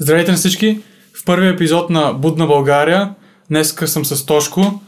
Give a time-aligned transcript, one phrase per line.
[0.00, 0.80] Здравейте на всички!
[1.20, 3.14] В първия епизод на Будна България
[3.50, 4.80] днес съм с Тошко,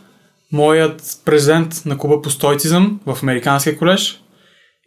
[0.52, 4.22] моят президент на клуба по стоицизъм в Американския колеж.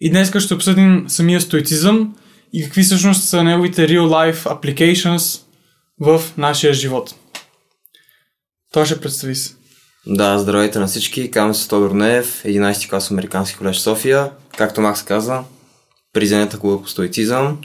[0.01, 2.15] И днес ще обсъдим самия стоицизъм
[2.53, 5.41] и какви всъщност са неговите real life applications
[5.99, 7.15] в нашия живот.
[8.73, 9.55] То ще представи се.
[10.07, 11.31] Да, здравейте на всички.
[11.31, 14.31] Казвам се Тодор Неев, 11 клас Американски колеж София.
[14.57, 15.43] Както Макс каза,
[16.13, 17.57] президент на клуба по стоицизъм.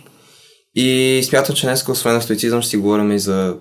[0.77, 3.57] И смятам, че днес, освен стоицизъм, ще си говорим и за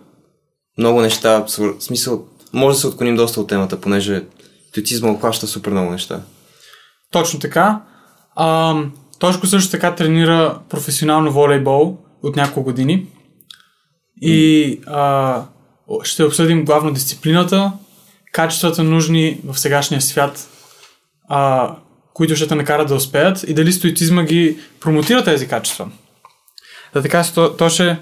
[0.77, 1.45] много неща.
[1.47, 4.23] В смисъл, може да се отклоним доста от темата, понеже
[4.69, 6.21] стоицизма обхваща супер много неща.
[7.11, 7.81] Точно така.
[8.35, 8.75] А,
[9.19, 13.07] Тошко също така тренира професионално волейбол от няколко години.
[14.21, 15.43] И а,
[16.03, 17.71] ще обсъдим главно дисциплината,
[18.31, 20.49] качествата нужни в сегашния свят,
[21.29, 21.71] а,
[22.13, 25.89] които ще те накарат да успеят и дали стоицизма ги промотира тези качества.
[26.95, 27.97] Да така, то, то ще,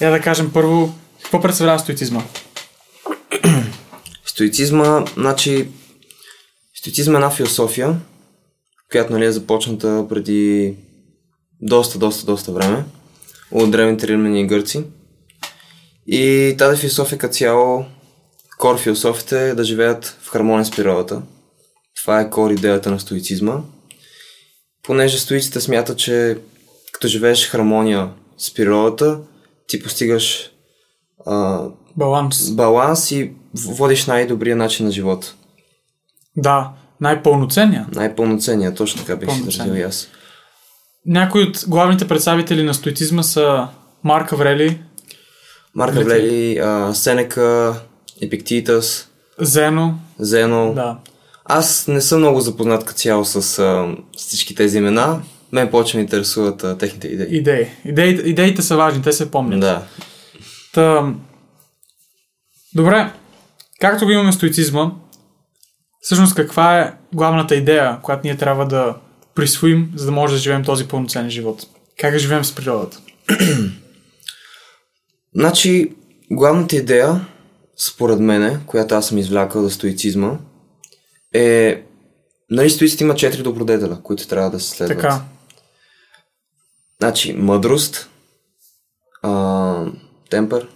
[0.00, 2.22] я да кажем първо, какво представлява стоицизма?
[4.26, 5.68] Стоицизма, значи,
[6.74, 7.96] стоицизма е една философия,
[8.90, 10.74] която нали, е започната преди
[11.60, 12.84] доста, доста, доста време
[13.50, 14.84] от древните римляни и гърци.
[16.06, 17.84] И тази философия като цяло,
[18.58, 21.22] кор философите е да живеят в хармония с природата.
[22.02, 23.60] Това е кор идеята на стоицизма.
[24.82, 26.38] Понеже стоиците смятат, че
[26.92, 29.20] като живееш в хармония с природата,
[29.66, 30.50] ти постигаш
[31.26, 31.64] а,
[31.96, 32.50] баланс.
[32.50, 35.34] баланс и водиш най-добрия начин на живота.
[36.36, 36.70] Да,
[37.00, 37.86] най-пълноценния.
[37.92, 40.08] Най-пълноценния, точно така бих си изразил и аз.
[41.06, 43.68] Някои от главните представители на стоицизма са
[44.04, 44.82] Марк Аврели,
[45.74, 46.60] Марк Аврели,
[46.94, 47.80] Сенека,
[48.22, 49.94] Епиктитас, Зено.
[50.18, 50.74] Зено.
[50.74, 50.98] Да.
[51.44, 55.22] Аз не съм много запознат като цяло с, а, всички тези имена.
[55.52, 57.26] Мен повече ме интересуват а, техните идеи.
[57.30, 57.66] Идеи.
[57.84, 58.20] Идеи.
[58.24, 59.60] Идеите са важни, те се помнят.
[59.60, 59.82] Да.
[60.74, 61.14] Та...
[62.74, 63.12] Добре,
[63.80, 64.92] както го имаме стоицизма,
[66.00, 68.96] всъщност каква е главната идея, която ние трябва да
[69.34, 71.66] присвоим, за да може да живеем този пълноценен живот?
[71.98, 73.00] Как да живеем с природата?
[75.34, 75.94] Значи,
[76.30, 77.26] главната идея,
[77.76, 80.38] според мене, която аз съм извлякал за стоицизма,
[81.34, 81.82] е...
[82.50, 84.98] Нали, стоиците има четири добродетеля, които трябва да се следват.
[84.98, 85.20] Така.
[87.00, 88.10] Значи, мъдрост,
[89.22, 89.84] а,
[90.30, 90.68] темпер,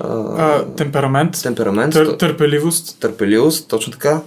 [0.00, 4.22] а, А, темперамент, темперамент, тър, търпеливост, търпеливост, точно така.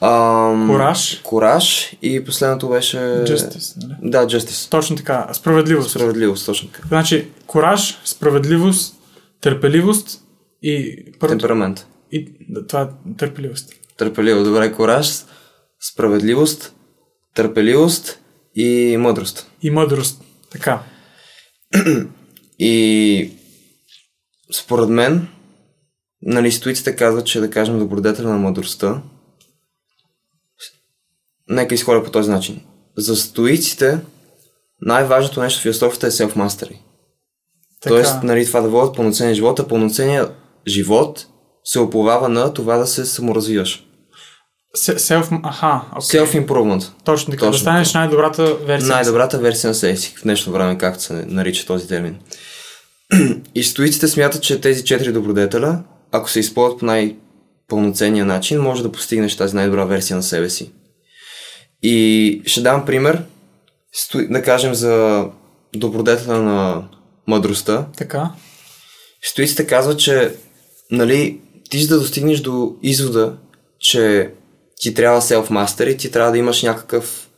[0.00, 1.20] А, Кураж.
[1.24, 2.96] Кураж и последното беше...
[2.98, 3.82] justice.
[3.82, 4.10] Нали?
[4.10, 4.70] Да, justice.
[4.70, 5.28] Точно така.
[5.32, 5.90] Справедливост.
[5.90, 6.88] Справедливост, точно така.
[6.88, 8.94] Значи, кураж, справедливост,
[9.40, 10.20] търпеливост
[10.62, 10.96] и...
[11.20, 11.86] Първо, Темперамент.
[12.12, 12.86] и да, това е
[13.18, 13.72] търпеливост.
[13.96, 15.12] Търпеливо, добре, кураж,
[15.92, 16.74] справедливост,
[17.34, 18.18] търпеливост
[18.54, 19.50] и мъдрост.
[19.62, 20.22] И мъдрост.
[20.54, 20.82] Така.
[22.58, 23.30] И
[24.52, 25.28] според мен,
[26.22, 29.02] нали, стоиците казват, че да кажем добродетел на мъдростта.
[31.48, 32.60] Нека изходя по този начин.
[32.96, 34.00] За стоиците
[34.80, 36.78] най-важното нещо в философията е self-mastery.
[37.80, 37.94] така.
[37.94, 40.32] Тоест, нали, това да водят пълноценен живот, а пълноценният
[40.68, 41.26] живот
[41.64, 43.86] се оповава на това да се саморазвиваш.
[44.76, 45.40] Self...
[45.42, 46.20] Аха, окей.
[46.20, 46.90] Self-improvement.
[47.04, 47.44] Точно така.
[47.44, 48.88] да Точно станеш най-добрата версия.
[48.88, 52.18] Най-добрата версия на себе си в днешно време, както се нарича този термин.
[53.54, 55.82] И стоиците смятат, че тези четири добродетеля,
[56.12, 60.72] ако се използват по най-пълноценния начин, може да постигнеш тази най-добра версия на себе си.
[61.82, 63.22] И ще дам пример,
[63.96, 65.24] Сто- да кажем за
[65.74, 66.84] добродетеля на
[67.26, 67.86] мъдростта.
[67.96, 68.30] Така.
[69.22, 70.34] Стоиците казват, че
[70.90, 71.40] нали,
[71.70, 73.36] ти за да достигнеш до извода,
[73.80, 74.30] че
[74.76, 77.28] ти трябва self-mastery, ти трябва да имаш някакъв...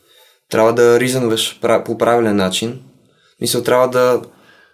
[0.51, 2.81] Трябва да ризънваш по правилен начин.
[3.41, 4.23] Мисля, трябва да...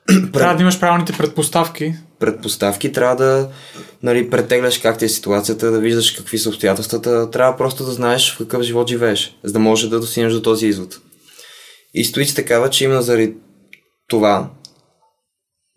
[0.32, 1.94] Трябва да имаш правилните предпоставки.
[2.18, 3.48] предпоставки, трябва да
[4.02, 8.34] нали, претегляш как ти е ситуацията, да виждаш какви са обстоятелствата, трябва просто да знаеш
[8.34, 10.98] в какъв живот живееш, за да може да достигнеш до този извод.
[11.94, 13.34] И стоиците казват, че именно заради
[14.08, 14.50] това,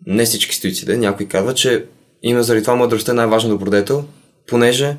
[0.06, 1.86] не всички стоиците, някои казват, че
[2.22, 4.04] именно заради това мъдростта е най-важен добродетел,
[4.46, 4.96] понеже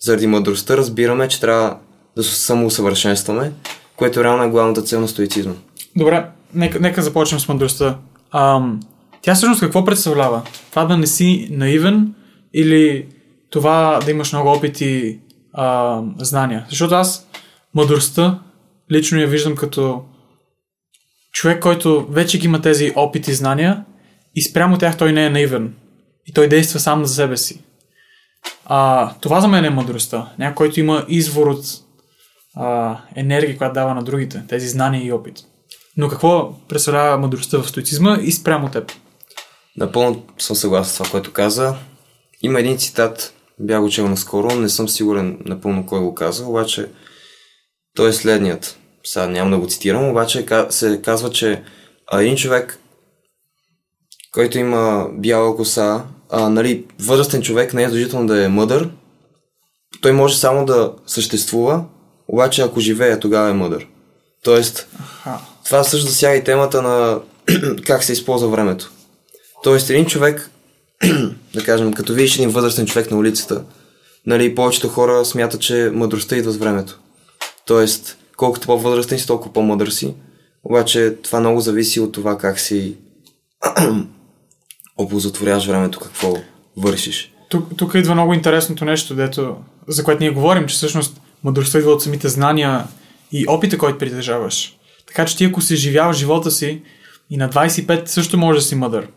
[0.00, 1.76] заради мъдростта разбираме, че трябва
[2.16, 3.52] да се самоусъвършенстваме,
[3.96, 5.54] което реално е главната цел на стоицизма.
[5.96, 7.98] Добре, нека, нека започнем с мъдростта.
[8.32, 8.80] Ам,
[9.22, 10.42] тя всъщност какво представлява?
[10.70, 12.14] Това да не си наивен
[12.54, 13.06] или
[13.50, 15.18] това да имаш много опит и
[15.52, 16.66] а, знания?
[16.68, 17.28] Защото аз
[17.74, 18.38] мъдростта
[18.92, 20.02] лично я виждам като
[21.32, 23.84] човек, който вече ги има тези опит и знания
[24.34, 25.74] и спрямо тях той не е наивен.
[26.26, 27.62] И той действа сам за себе си.
[28.64, 30.32] А, това за мен е мъдростта.
[30.38, 31.64] Някой, който има извор от
[32.56, 34.42] а, енергия, която дава на другите.
[34.48, 35.38] Тези знания и опит.
[35.96, 38.92] Но какво представлява мъдростта в стоицизма и спрямо теб?
[39.76, 41.76] Напълно съм съгласен с това, което каза.
[42.42, 46.88] Има един цитат, бях го наскоро, не съм сигурен напълно кой го каза, обаче
[47.94, 48.78] той е следният.
[49.04, 51.62] Сега няма да го цитирам, обаче се казва, че
[52.12, 52.78] един човек,
[54.32, 58.90] който има бяла коса, а, нали, възрастен човек не е задължително да е мъдър,
[60.00, 61.84] той може само да съществува,
[62.28, 63.86] обаче ако живее, тогава е мъдър.
[64.44, 65.40] Тоест, Аха.
[65.64, 67.20] това също засяга и темата на
[67.86, 68.92] как се използва времето.
[69.62, 70.50] Тоест, един човек,
[71.54, 73.64] да кажем, като видиш един възрастен човек на улицата,
[74.26, 76.98] нали, повечето хора смятат, че мъдростта идва с времето.
[77.66, 80.14] Тоест, колкото по-възрастен си, толкова по-мъдър си.
[80.64, 82.96] Обаче това много зависи от това как си
[84.98, 86.34] оползотворяваш времето, какво
[86.76, 87.32] вършиш.
[87.48, 89.56] Тук, тук идва много интересното нещо, дето,
[89.88, 92.84] за което ние говорим, че всъщност мъдростта идва от самите знания
[93.32, 94.74] и опита, който притежаваш.
[95.06, 96.82] Така че ти ако си живял живота си
[97.30, 99.08] и на 25 също може да си мъдър.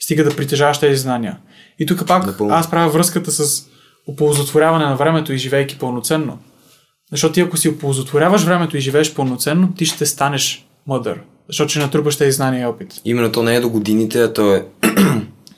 [0.00, 1.38] Стига да притежаваш тези знания.
[1.78, 2.54] И тук пак Напълно.
[2.54, 3.66] аз правя връзката с
[4.08, 6.38] оползотворяване на времето и живейки пълноценно.
[7.10, 11.20] Защото ти ако си оползотворяваш времето и живееш пълноценно, ти ще станеш мъдър.
[11.48, 13.00] Защото ще натрупаш тези знания и опит.
[13.04, 14.64] Именно то не е до годините, а то е,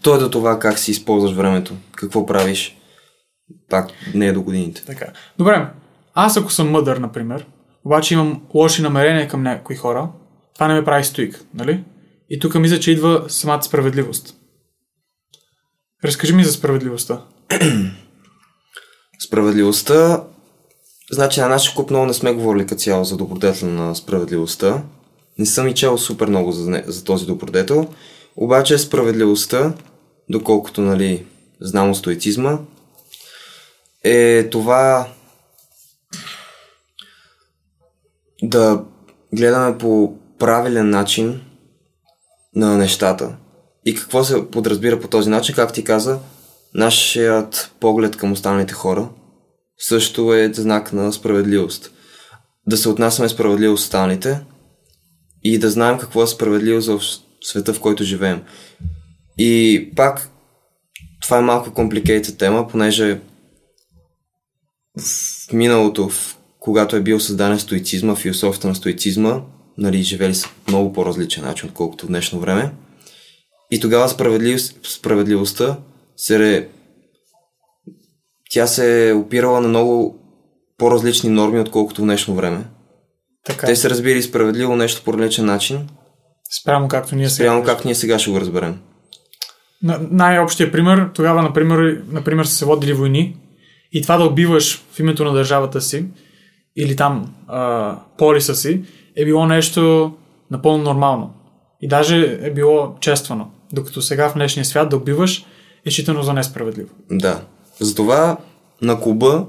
[0.03, 1.75] то е до това как си използваш времето.
[1.97, 2.77] Какво правиш.
[3.69, 4.85] Пак не е до годините.
[4.85, 5.07] Така.
[5.39, 5.67] Добре.
[6.15, 7.47] Аз ако съм мъдър, например,
[7.85, 10.09] обаче имам лоши намерения към някои хора,
[10.55, 11.85] това не ме прави стоик, нали?
[12.31, 14.35] И тук мисля, че идва самата справедливост.
[16.05, 17.21] Разкажи ми за справедливостта.
[19.19, 20.25] Справедливостта
[21.11, 24.83] Значи на нашия клуб много не сме говорили като цяло за добродетел на справедливостта.
[25.39, 27.89] Не съм и чел супер много за, за този добродетел.
[28.37, 29.73] Обаче справедливостта,
[30.31, 31.27] доколкото нали,
[31.61, 32.59] знам стоицизма,
[34.05, 35.09] е това
[38.43, 38.85] да
[39.35, 41.41] гледаме по правилен начин
[42.55, 43.37] на нещата.
[43.87, 46.19] И какво се подразбира по този начин, как ти каза,
[46.75, 49.09] нашият поглед към останалите хора–
[49.81, 51.91] също е знак на справедливост.
[52.67, 54.41] Да се отнасяме справедливо с останалите
[55.43, 56.99] и да знаем какво е справедливо за
[57.43, 58.43] света, в който живеем.
[59.43, 60.31] И пак,
[61.23, 63.21] това е малко компликейта тема, понеже
[64.99, 69.43] в миналото, в, когато е бил създаден стоицизма, философията на стоицизма,
[69.79, 72.73] нали, живели са много по-различен начин, отколкото в днешно време.
[73.71, 75.77] И тогава справедлив, справедливостта
[76.17, 76.69] се
[78.51, 80.19] тя се е опирала на много
[80.79, 82.65] по-различни норми, отколкото в днешно време.
[83.45, 83.67] Така.
[83.67, 85.89] Те се разбили справедливо нещо по различен начин.
[86.63, 87.45] Спрямо както ние сега.
[87.45, 88.81] Спрямо както ние сега ще го разберем.
[89.83, 93.37] На, най-общия пример, тогава, например, например, са се водили войни
[93.93, 96.05] и това да убиваш в името на държавата си
[96.77, 98.83] или там а, полиса си
[99.17, 100.13] е било нещо
[100.51, 101.35] напълно нормално.
[101.81, 103.51] И даже е било чествано.
[103.73, 105.45] Докато сега в днешния свят да убиваш
[105.87, 106.89] е считано за несправедливо.
[107.11, 107.41] Да.
[107.81, 108.37] Затова
[108.83, 109.47] на клуба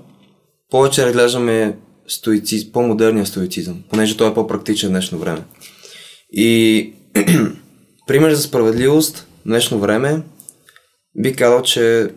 [0.70, 5.44] повече разглеждаме стоици, по-модерния стоицизъм, понеже той е по-практичен в днешно време.
[6.32, 6.94] И
[8.08, 10.22] пример за справедливост днешно време
[11.16, 12.10] би казал, че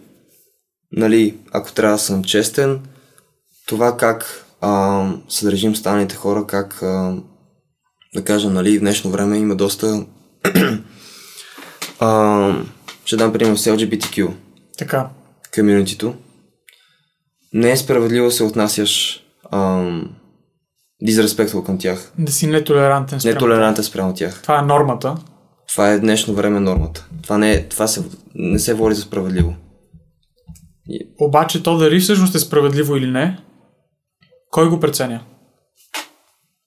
[0.93, 2.81] нали, ако трябва да съм честен,
[3.67, 7.17] това как а, се държим станалите хора, как а,
[8.15, 10.07] да кажем, нали, в днешно време има доста
[12.01, 12.53] а,
[13.05, 14.33] ще дам пример с LGBTQ.
[14.79, 15.09] Така
[15.55, 16.15] комьюнитито,
[17.53, 20.15] не е справедливо да се отнасяш ам,
[21.03, 22.13] дизреспектово към тях.
[22.19, 24.43] Да си нетолерантен спрямо Нетолерантен спрямо тях.
[24.43, 25.17] Това е нормата.
[25.69, 27.09] Това е днешно време нормата.
[27.23, 28.05] Това, не, е, това се,
[28.35, 29.55] не се води за справедливо.
[30.89, 31.09] И...
[31.21, 33.39] Обаче то дали всъщност е справедливо или не,
[34.51, 35.25] кой го преценя?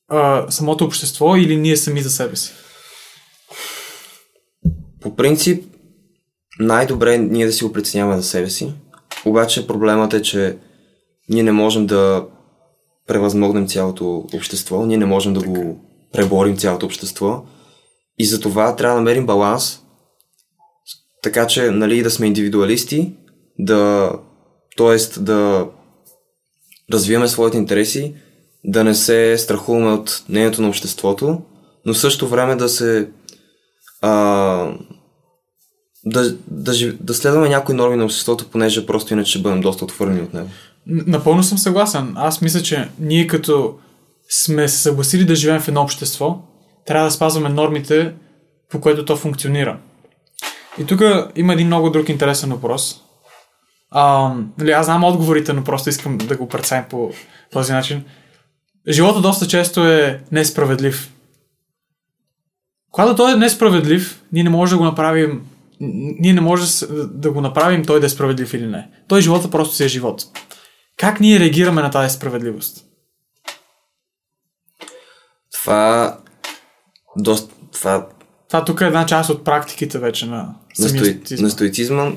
[0.07, 2.53] А, самото общество или ние сами за себе си?
[5.01, 5.65] По принцип,
[6.59, 8.73] най-добре е ние да си го преценяваме за себе си.
[9.25, 10.57] Обаче проблемът е, че
[11.29, 12.27] ние не можем да
[13.07, 15.79] превъзмогнем цялото общество, ние не можем да го
[16.13, 17.43] преборим цялото общество.
[18.17, 19.81] И за това трябва да намерим баланс,
[21.23, 23.13] така че нали, да сме индивидуалисти,
[23.59, 24.11] да,
[24.77, 25.19] т.е.
[25.19, 25.67] да
[26.93, 28.15] развиваме своите интереси,
[28.63, 31.41] да не се страхуваме от мнението на обществото,
[31.85, 33.09] но в същото време да се
[34.01, 34.11] а,
[36.05, 40.21] да, да, да следваме някои норми на обществото, понеже просто иначе ще бъдем доста отвърни
[40.21, 40.49] от него.
[40.87, 42.13] Напълно съм съгласен.
[42.15, 43.75] Аз мисля, че ние като
[44.29, 46.39] сме се съгласили да живеем в едно общество,
[46.87, 48.13] трябва да спазваме нормите,
[48.69, 49.79] по което то функционира.
[50.77, 51.01] И тук
[51.35, 53.01] има един много друг интересен въпрос.
[53.91, 57.11] А, нали, аз знам отговорите, но просто искам да го представим по
[57.51, 58.05] този начин.
[58.89, 61.13] Живота доста често е несправедлив.
[62.91, 65.41] Когато той е несправедлив, ние не можем да го направим
[65.79, 68.89] ние не можем да го направим той да е справедлив или не.
[69.07, 70.21] Той живота просто си е живот.
[70.97, 72.85] Как ние реагираме на тази справедливост?
[75.53, 76.17] Това
[77.17, 78.07] доста, това
[78.49, 81.43] Това тук е една част от практиките вече на на, самия стои, стоицизъм.
[81.43, 82.11] на стоицизма,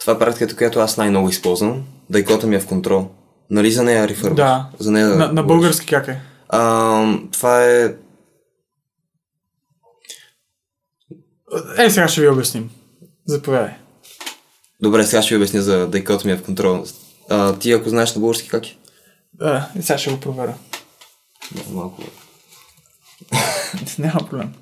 [0.00, 1.84] това е практиката, която аз най-много използвам.
[2.10, 3.10] Дайкота ми е в контрол.
[3.50, 4.36] Нали за нея рефърваш?
[4.36, 4.70] Да.
[4.78, 6.20] За нея На, на български как е?
[6.48, 7.94] А, това е...
[11.78, 12.70] Е, сега ще ви обясним.
[13.26, 13.70] Заповядай.
[14.82, 16.84] Добре, сега ще ви обясня за дайкота ми е в контрол.
[17.28, 18.76] А, ти ако знаеш на български как е?
[19.34, 20.54] Да, сега ще го проверя.
[21.54, 22.02] Да, малко.
[23.98, 24.54] Няма проблем.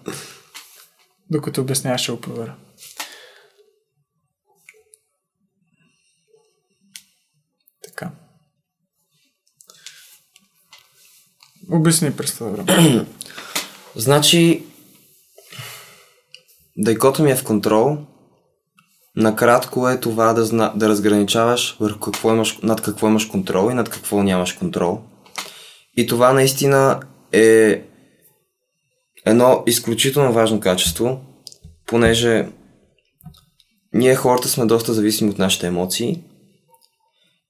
[1.31, 2.55] Докато обясняваш, ще го проверя.
[7.85, 8.11] Така.
[11.71, 13.07] Обясни през това време.
[13.97, 14.64] Значи,
[16.76, 17.99] дайкота ми е в контрол.
[19.17, 23.75] Накратко е това да, зна, да разграничаваш върху какво имаш, над какво имаш контрол и
[23.75, 25.02] над какво нямаш контрол.
[25.97, 27.00] И това наистина
[27.33, 27.85] е
[29.26, 31.20] едно изключително важно качество,
[31.86, 32.48] понеже
[33.92, 36.22] ние хората сме доста зависими от нашите емоции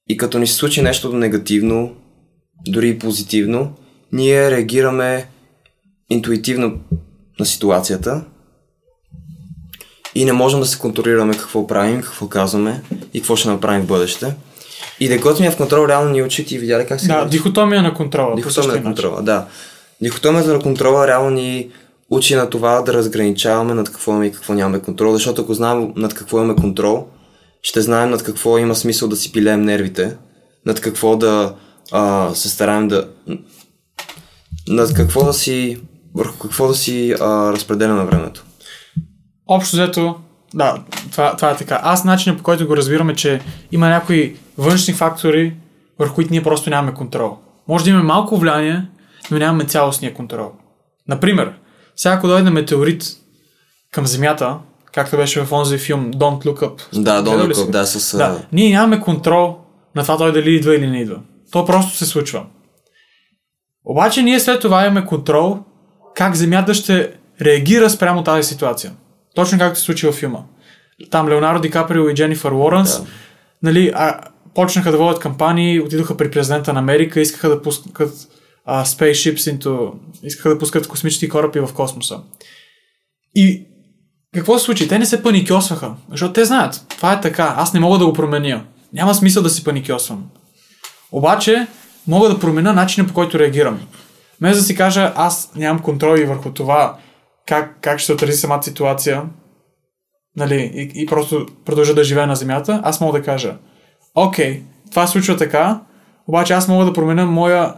[0.09, 1.95] и като ни се случи нещо негативно,
[2.67, 3.73] дори и позитивно,
[4.11, 5.27] ние реагираме
[6.09, 6.79] интуитивно
[7.39, 8.23] на ситуацията
[10.15, 12.81] и не можем да се контролираме какво правим, какво казваме
[13.13, 14.35] и какво ще направим в бъдеще.
[14.99, 17.13] И декото ми е в контрол, реално ни учи, ти видя ли как се Да,
[17.13, 17.29] казва?
[17.29, 18.35] дихотомия на контрола.
[18.35, 19.47] Дихотомия на контрола, да.
[20.01, 21.69] Дихотомията на контрола реално ни
[22.09, 25.93] учи на това да разграничаваме над какво имаме и какво нямаме контрол, защото ако знаем
[25.95, 27.07] над какво имаме контрол,
[27.61, 30.17] ще знаем над какво има смисъл да си пилеем нервите,
[30.65, 31.55] над какво да
[31.91, 33.07] а, се стараем да...
[34.67, 35.81] над какво да си...
[36.15, 38.45] върху какво да си а, разпределяме времето.
[39.47, 40.15] Общо взето,
[40.53, 41.79] да, това, това е така.
[41.83, 43.41] Аз начинът по който го разбирам е, че
[43.71, 45.53] има някои външни фактори,
[45.99, 47.37] върху които ние просто нямаме контрол.
[47.67, 48.85] Може да имаме малко влияние,
[49.31, 50.51] но нямаме цялостния контрол.
[51.07, 51.53] Например,
[51.95, 53.03] сега ако дойде метеорит
[53.91, 54.57] към Земята,
[54.93, 56.81] както беше в онзи филм Don't Look Up.
[56.93, 57.71] Да, си Клоп, го?
[57.71, 58.17] да, с...
[58.17, 59.57] Да, ние нямаме контрол
[59.95, 61.19] на това той дали идва или не идва.
[61.51, 62.45] То просто се случва.
[63.85, 65.59] Обаче ние след това имаме контрол
[66.15, 68.91] как Земята ще реагира спрямо тази ситуация.
[69.35, 70.39] Точно както се случи във филма.
[71.11, 73.07] Там Леонардо Ди Каприо и Дженифър Лоренс Да.
[73.63, 74.19] нали, а,
[74.55, 78.13] почнаха да водят кампании, отидоха при президента на Америка, искаха да пускат
[78.65, 79.93] а, spaceships into...
[80.23, 82.21] искаха да пускат космически кораби в космоса.
[83.35, 83.67] И
[84.33, 84.87] какво се случи?
[84.87, 88.13] Те не се паникьосваха, защото те знаят, това е така, аз не мога да го
[88.13, 88.65] променя.
[88.93, 90.23] Няма смисъл да си паникьосвам.
[91.11, 91.67] Обаче,
[92.07, 93.79] мога да променя начина по който реагирам.
[94.39, 96.97] Вместо да си кажа, аз нямам контрол и върху това
[97.47, 99.23] как, как ще се отрази самата ситуация,
[100.35, 103.57] нали, и, и просто продължа да живея на Земята, аз мога да кажа,
[104.15, 105.81] окей, това се случва така,
[106.27, 107.73] обаче аз мога да променя моя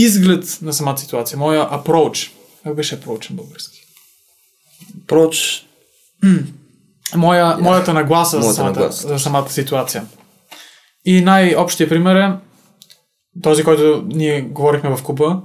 [0.00, 2.30] изглед на самата ситуация, моя approach.
[2.64, 3.80] Как беше approach на български?
[5.06, 5.66] Проч,
[7.14, 9.08] Моя, моята нагласа за Моята самата, нагласа.
[9.08, 10.06] за самата ситуация.
[11.04, 12.32] И най-общия пример е
[13.42, 15.40] този, който ние говорихме в Куба.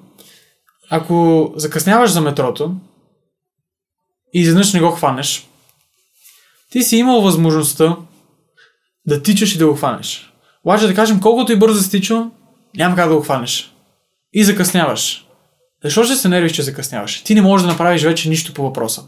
[0.89, 2.75] Ако закъсняваш за метрото
[4.33, 5.47] и изведнъж не го хванеш,
[6.71, 7.97] ти си имал възможността
[9.07, 10.33] да тичаш и да го хванеш.
[10.65, 12.31] Обаче да кажем, колкото и бързо си тичал,
[12.75, 13.70] няма как да го хванеш.
[14.33, 15.27] И закъсняваш.
[15.83, 17.23] Защо ще се нервиш, че закъсняваш?
[17.23, 19.03] Ти не можеш да направиш вече нищо по въпроса.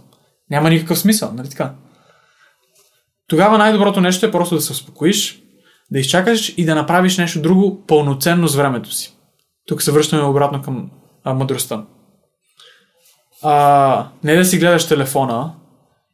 [0.49, 1.73] Няма никакъв смисъл, нали така?
[3.27, 5.41] Тогава най-доброто нещо е просто да се успокоиш,
[5.91, 9.13] да изчакаш и да направиш нещо друго пълноценно с времето си.
[9.67, 10.89] Тук се връщаме обратно към
[11.23, 11.85] а, мъдростта.
[13.43, 15.53] А, не да си гледаш телефона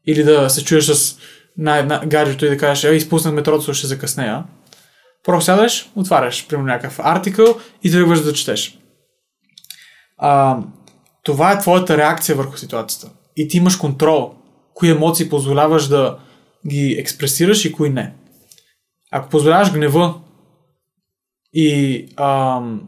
[0.07, 1.17] или да се чуеш с
[1.57, 4.43] на, на гаджето и да кажеш, ей, изпуснах метрото, ще закъснея.
[5.23, 8.77] Просто сядаш, отваряш, примерно някакъв артикъл и тръгваш да четеш.
[10.19, 10.57] А,
[11.23, 13.09] това е твоята реакция върху ситуацията.
[13.37, 14.33] И ти имаш контрол.
[14.73, 16.17] Кои емоции позволяваш да
[16.67, 18.13] ги експресираш и кои не.
[19.11, 20.13] Ако позволяваш гнева
[21.53, 22.81] и ам,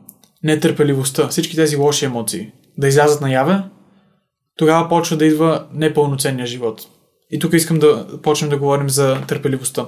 [0.43, 3.63] нетърпеливостта, всички тези лоши емоции да излязат наяве,
[4.57, 6.87] тогава почва да идва непълноценния живот.
[7.31, 9.85] И тук искам да почнем да говорим за търпеливостта.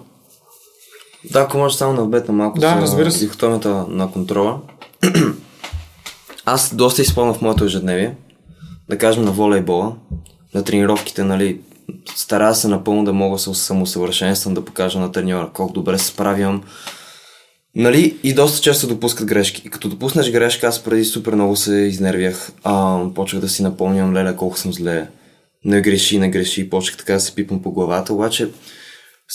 [1.32, 3.20] Да, ако може само да вбетна малко Да, разбира се.
[3.20, 4.60] дихотомията на контрола.
[6.46, 8.16] Аз доста използвам в моето ежедневие.
[8.90, 9.96] Да кажем на волейбола,
[10.54, 11.62] на тренировките, нали,
[12.16, 16.06] старая се напълно да мога да се самосъвършенствам, да покажа на треньора колко добре се
[16.06, 16.64] справям.
[17.76, 19.62] Нали, и доста често допускат грешки.
[19.66, 22.52] И като допуснеш грешка, аз преди супер много се изнервях.
[22.64, 25.08] А, почвах да си напомням, леле, колко съм зле.
[25.66, 28.50] не греши, не греши, почнах така да се пипам по главата, обаче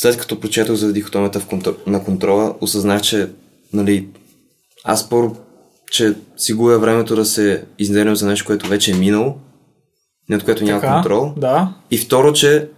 [0.01, 1.71] след като прочетох за дихотомията контр...
[1.87, 3.29] на контрола, осъзнах, че
[3.73, 4.09] нали,
[4.85, 5.37] аз първо,
[5.91, 9.35] че си губя времето да се изнервям за нещо, което вече е минало,
[10.29, 11.33] над което няма Така, контрол.
[11.37, 11.75] Да.
[11.91, 12.69] И второ, че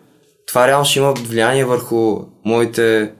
[0.46, 3.12] това реално ще има влияние върху моите,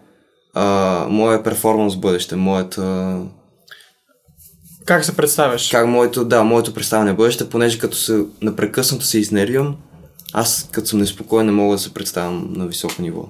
[0.54, 3.16] а, моя перформанс в бъдеще, моята,
[4.85, 5.68] Как се представяш?
[5.68, 9.76] как моето, да, моето представяне в бъдеще, понеже като се напрекъснато се изнервям,
[10.32, 13.25] аз като съм неспокоен не мога да се представям на високо ниво.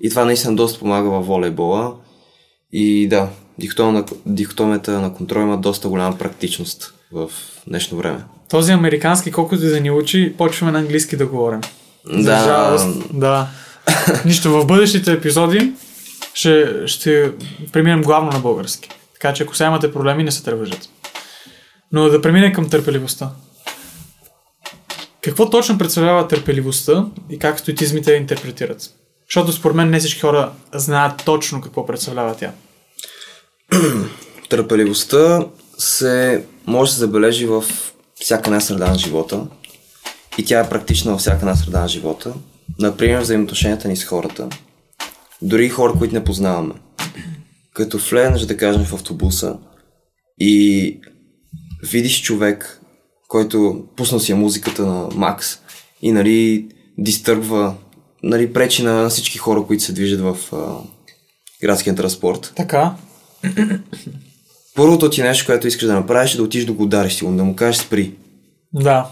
[0.00, 1.94] И това наистина доста помага във волейбола.
[2.72, 3.28] И да,
[4.26, 7.30] дихотомията, на контрол има доста голяма практичност в
[7.66, 8.24] днешно време.
[8.50, 11.60] Този американски, колкото и да ни учи, почваме на английски да говорим.
[12.10, 12.44] За Да.
[12.44, 13.48] жалост, да.
[14.24, 15.72] Нищо, в бъдещите епизоди
[16.34, 17.32] ще, ще
[17.72, 18.88] преминем главно на български.
[19.12, 20.88] Така че ако сега имате проблеми, не се тревожат.
[21.92, 23.30] Но да преминем към търпеливостта.
[25.20, 28.90] Какво точно представлява търпеливостта и как стоицизмите я интерпретират?
[29.28, 32.52] Защото според мен не всички хора знаят точно какво представлява тя.
[34.48, 35.46] Търпеливостта
[35.78, 37.64] се може да се забележи в
[38.20, 39.46] всяка една среда на живота.
[40.38, 42.34] И тя е практична във всяка една среда на живота.
[42.78, 44.48] Например, взаимоотношенията ни с хората.
[45.42, 46.74] Дори хора, които не познаваме.
[47.74, 49.56] Като влезеш, да кажем, в автобуса
[50.40, 51.00] и
[51.82, 52.80] видиш човек,
[53.28, 55.58] който пуснал си е музиката на Макс
[56.02, 56.68] и нали
[56.98, 57.74] дистърбва,
[58.22, 60.76] нали пречи на всички хора, които се движат в а,
[61.60, 62.52] градския транспорт.
[62.56, 62.94] Така.
[64.74, 67.44] Първото ти нещо, което искаш да направиш е да отидеш да го удариш сигурно, да
[67.44, 68.14] му кажеш спри.
[68.74, 69.06] Да.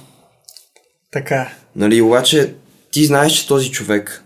[1.12, 1.36] Така.
[1.40, 1.54] е.
[1.76, 2.54] Нали, обаче
[2.92, 4.24] ти знаеш, че този човек,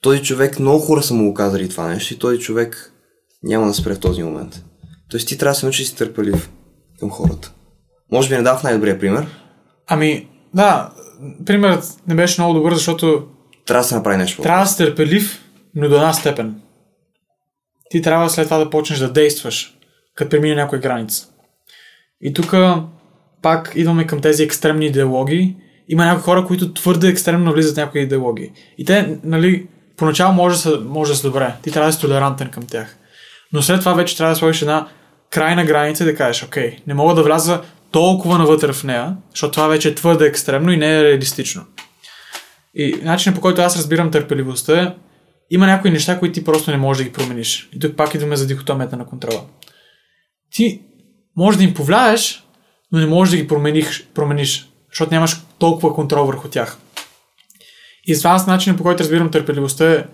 [0.00, 2.92] този човек много хора са му казали това нещо и този човек
[3.42, 4.62] няма да спре в този момент.
[5.10, 6.50] Тоест ти трябва да се научиш да си търпелив
[7.00, 7.52] към хората.
[8.12, 9.26] Може би не дах най-добрия пример.
[9.86, 10.90] Ами, да,
[11.46, 13.26] примерът не беше много добър, защото
[13.66, 14.42] Трябва да се направи нещо.
[14.42, 16.60] трябва да си търпелив, но до една степен.
[17.90, 19.78] Ти трябва след това да почнеш да действаш,
[20.14, 21.26] като премине някоя граница.
[22.20, 22.54] И тук
[23.42, 25.56] пак идваме към тези екстремни идеологии.
[25.88, 28.50] Има някои хора, които твърде екстремно влизат в някои идеологии.
[28.78, 31.54] И те, нали, поначало може да са, може да са добре.
[31.62, 32.96] Ти трябва да си толерантен към тях.
[33.52, 34.88] Но след това вече трябва да сложиш една
[35.30, 37.60] крайна граница и да кажеш, окей, не мога да вляза
[37.90, 41.64] толкова навътре в нея, защото това вече е твърде екстремно и не е реалистично.
[42.74, 44.94] И начинът по който аз разбирам търпеливостта е,
[45.50, 47.68] има някои неща, които ти просто не можеш да ги промениш.
[47.72, 49.40] И тук пак идваме за дихотомията на контрола.
[50.50, 50.82] Ти
[51.36, 52.44] можеш да им повлияеш,
[52.92, 56.78] но не можеш да ги промениш, промениш защото нямаш толкова контрол върху тях.
[58.06, 60.04] И с аз начинът по който разбирам търпеливостта е,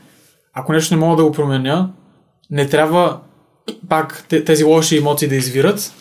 [0.52, 1.90] ако нещо не мога да го променя,
[2.50, 3.20] не трябва
[3.88, 5.92] пак те- тези лоши емоции да извират,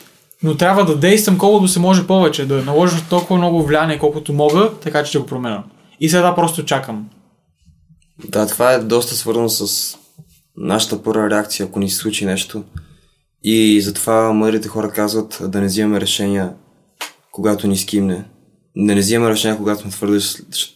[0.44, 4.72] но трябва да действам колкото се може повече, да наложа толкова много влияние, колкото мога,
[4.82, 5.64] така че ще го променя.
[6.00, 7.10] И сега просто чакам.
[8.30, 9.96] Да, това е доста свързано с
[10.58, 12.64] нашата първа реакция, ако ни се случи нещо.
[13.44, 16.54] И затова мъдрите хора казват да не взимаме решения,
[17.32, 18.26] когато ни скимне.
[18.78, 20.20] Да не взимаме решения, когато сме твърде,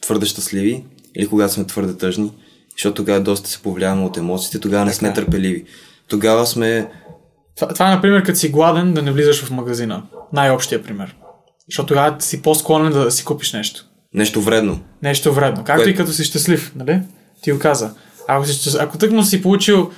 [0.01, 0.83] твърде щастливи
[1.15, 2.31] или когато сме твърде тъжни,
[2.71, 5.13] защото тогава доста се повлияваме от емоциите, тогава не сме е.
[5.13, 5.65] търпеливи.
[6.07, 6.91] Тогава сме...
[7.55, 10.03] Това, това е, например, като си гладен да не влизаш в магазина.
[10.33, 11.15] Най-общия пример.
[11.69, 13.85] Защото тогава си по-склонен да си купиш нещо.
[14.13, 14.79] Нещо вредно.
[15.03, 15.63] Нещо вредно.
[15.63, 17.01] Както Кое- и като си щастлив, нали?
[17.41, 17.93] Ти го каза.
[18.27, 19.91] Ако, си, ако тъкно си получил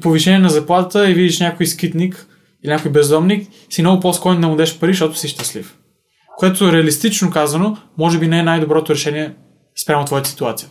[0.00, 2.26] повишение на заплатата и видиш някой скитник
[2.64, 5.76] или някой бездомник, си много по-склонен да му дадеш пари, защото си щастлив.
[6.36, 9.34] Което реалистично казано, може би не е най-доброто решение
[9.82, 10.68] спрямо твоята ситуация.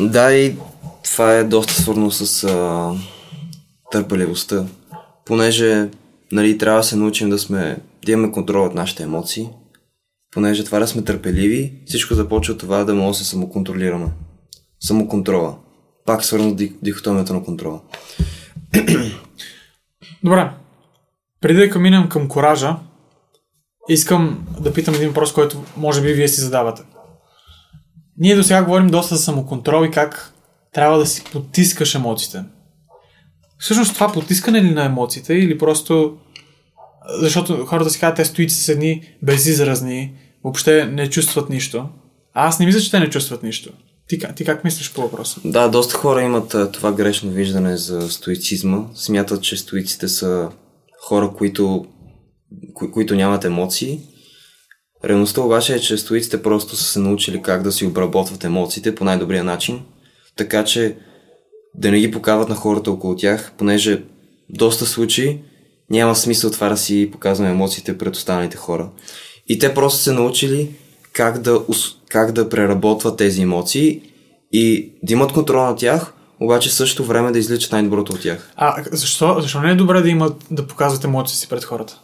[0.00, 0.56] Да, и
[1.04, 2.92] това е доста свързано с а,
[3.90, 4.64] търпеливостта.
[5.24, 5.88] Понеже
[6.32, 9.48] нали, трябва да се научим да сме, да имаме контрол от нашите емоции.
[10.32, 14.06] Понеже това да сме търпеливи, всичко започва това да може да се самоконтролираме.
[14.86, 15.56] Самоконтрола.
[16.04, 17.80] Пак свързано с ди- дихотомията на контрола.
[20.24, 20.50] Добре.
[21.40, 22.76] Преди да минем към коража,
[23.88, 26.82] искам да питам един въпрос, който може би вие си задавате.
[28.16, 30.32] Ние до сега говорим доста за самоконтрол и как
[30.72, 32.44] трябва да си потискаш емоциите.
[33.58, 36.16] Всъщност това потискане ли на емоциите или просто...
[37.20, 41.88] Защото хората си казват, те стоят с едни безизразни, въобще не чувстват нищо.
[42.34, 43.72] А аз не мисля, че те не чувстват нищо.
[44.08, 45.40] Ти, ти как мислиш по въпроса?
[45.44, 48.84] Да, доста хора имат това грешно виждане за стоицизма.
[48.94, 50.50] Смятат, че стоиците са
[51.00, 51.86] хора, които,
[52.74, 54.00] кои, които нямат емоции.
[55.04, 59.04] Реалността обаче е, че стоиците просто са се научили как да си обработват емоциите по
[59.04, 59.82] най-добрия начин,
[60.36, 60.96] така че
[61.74, 64.02] да не ги покават на хората около тях, понеже
[64.50, 65.40] доста случаи
[65.90, 68.90] няма смисъл това да си показваме емоциите пред останалите хора.
[69.48, 70.70] И те просто се научили
[71.16, 71.60] как да,
[72.08, 74.02] как да преработват тези емоции
[74.52, 78.52] и да имат контрол на тях, обаче в същото време да изличат най-доброто от тях.
[78.56, 82.00] А защо, защо не е добре да имат да показват емоциите си пред хората?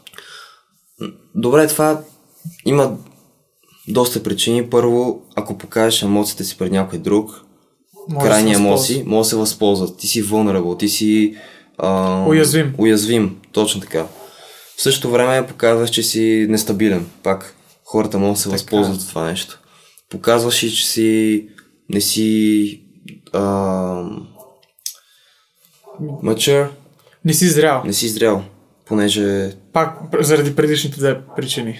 [1.34, 2.00] Добре, това
[2.66, 2.96] има
[3.88, 4.70] доста причини.
[4.70, 7.30] Първо, ако покажеш емоциите си пред някой друг,
[8.08, 9.96] Може крайни да емоции, може да се възползват.
[9.96, 11.36] Ти си vulnerable, ти си
[11.78, 12.74] а, Уязвим.
[12.78, 14.06] Уязвим, точно така.
[14.76, 17.06] В същото време показваш, че си нестабилен.
[17.22, 19.58] Пак хората могат да се възползват от това нещо.
[20.10, 21.48] Показваш и, че си
[21.88, 22.80] не си
[23.32, 23.40] а,
[26.22, 26.68] mature,
[27.24, 27.82] Не си зрял.
[27.84, 28.42] не си зрял,
[28.86, 31.78] понеже Пак заради предишните две причини.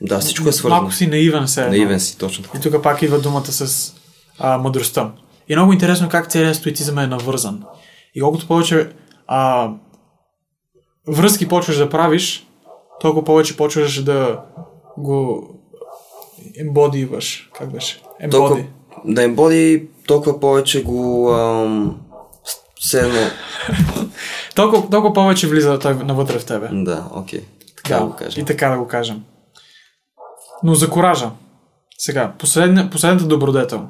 [0.00, 0.80] да, всичко е свързано.
[0.80, 1.68] Малко си наивен се.
[1.68, 2.58] Наивен си, точно така.
[2.58, 3.92] И тук пак идва думата с
[4.38, 5.12] а, мъдростта.
[5.48, 7.62] И е много интересно как целият стоицизъм е навързан.
[8.14, 8.90] И колкото повече
[9.26, 9.70] а,
[11.08, 12.46] връзки почваш да правиш,
[13.00, 14.40] толкова повече почваш да
[14.98, 15.48] го
[16.60, 17.50] ембодиваш.
[17.58, 18.02] Как беше?
[18.30, 18.70] Толкова, Ембоди.
[19.04, 22.00] да ембоди, толкова повече го ам,
[22.80, 23.20] все едно...
[24.54, 26.68] Толкова, толкова повече влиза той навътре в тебе.
[26.72, 27.44] Да, окей.
[27.76, 28.42] Така да, го кажем.
[28.42, 29.24] И така да го кажем.
[30.62, 31.30] Но за коража.
[31.98, 33.88] Сега, последна, последната добродетел.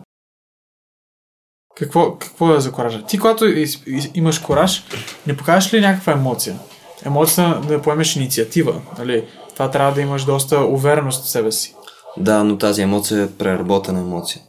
[1.77, 3.03] Какво, какво е за коража?
[3.03, 4.85] Ти, когато из, из, имаш кораж,
[5.27, 6.59] не покажеш ли някаква емоция?
[7.05, 8.81] Емоцията да поемеш инициатива.
[8.99, 9.25] Нали?
[9.57, 11.75] Това трябва да имаш доста увереност в себе си.
[12.17, 14.43] Да, но тази емоция е преработена емоция.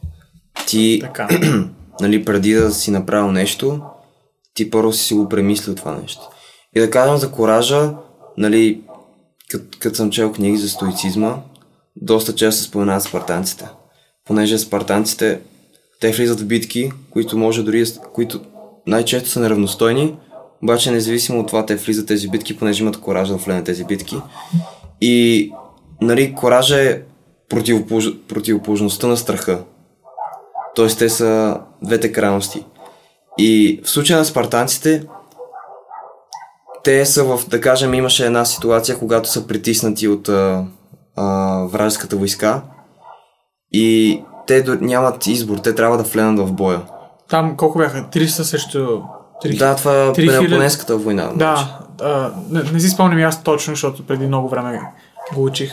[0.66, 1.28] Ти, Така.
[2.00, 3.80] нали, преди да си направил нещо,
[4.54, 6.22] ти първо си си го премислил това нещо.
[6.76, 7.94] И да кажем за коража,
[8.36, 8.80] нали,
[9.50, 11.36] като кът съм чел книги за стоицизма,
[11.96, 13.68] доста често се споменават спартанците.
[14.24, 15.40] Понеже спартанците,
[16.00, 18.40] те влизат в битки, които може дори, които
[18.86, 20.16] най-често са неравностойни,
[20.62, 23.84] обаче независимо от това те влизат тези битки, понеже имат коража да влезе в тези
[23.84, 24.16] битки.
[25.00, 25.52] И,
[26.00, 27.00] нали, коража е
[27.48, 28.06] противополож...
[28.28, 29.58] противоположността на страха.
[30.74, 32.64] Тоест те са двете крайности.
[33.38, 35.02] И в случая на спартанците,
[36.84, 40.64] те са в, да кажем, имаше една ситуация, когато са притиснати от а,
[41.16, 42.62] а, вражеската войска
[43.72, 46.80] и те нямат избор, те трябва да вленат в боя.
[47.28, 48.10] Там колко бяха?
[48.12, 48.78] 300 срещу...
[49.44, 49.58] 3000?
[49.58, 50.26] Да, това е 3000.
[50.26, 51.22] Пелопонеската война.
[51.22, 51.38] значи.
[51.38, 54.80] Да, а, не, не си спомням аз точно, защото преди много време
[55.34, 55.72] го учих.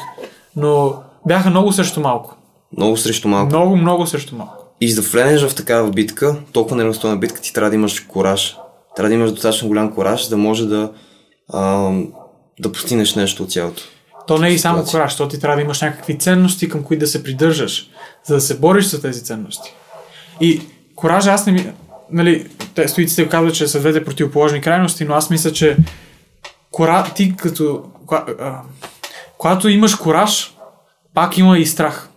[0.55, 0.93] Но
[1.27, 2.37] бяха много срещу малко.
[2.77, 3.47] Много срещу малко.
[3.47, 4.65] Много, много срещу малко.
[4.81, 8.57] И за да влезеш в такава битка, толкова неравностойна битка, ти трябва да имаш кораж.
[8.95, 10.91] Трябва да имаш достатъчно голям кораж, да може да,
[11.53, 11.91] а,
[12.59, 13.83] да постигнеш нещо от цялото.
[14.27, 16.99] То не е и само кораж, защото ти трябва да имаш някакви ценности, към които
[16.99, 17.89] да се придържаш,
[18.23, 19.73] за да се бориш за тези ценности.
[20.41, 20.61] И
[20.95, 21.71] коража, аз не ми...
[22.11, 25.77] Нали, те стоиците казват, че са двете противоположни крайности, но аз мисля, че
[26.75, 27.03] кора...
[27.03, 27.83] ти като...
[29.37, 30.55] Когато имаш кораж,
[31.13, 32.09] пак има и страх.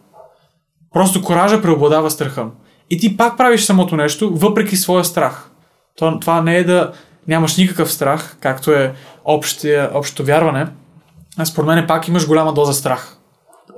[0.93, 2.47] Просто коража преобладава страха.
[2.91, 5.51] И ти пак правиш самото нещо, въпреки своя страх.
[5.97, 6.93] То, това не е да
[7.29, 8.95] нямаш никакъв страх, както е
[9.25, 10.67] общия, общото вярване,
[11.37, 13.17] а според мен пак имаш голяма доза страх.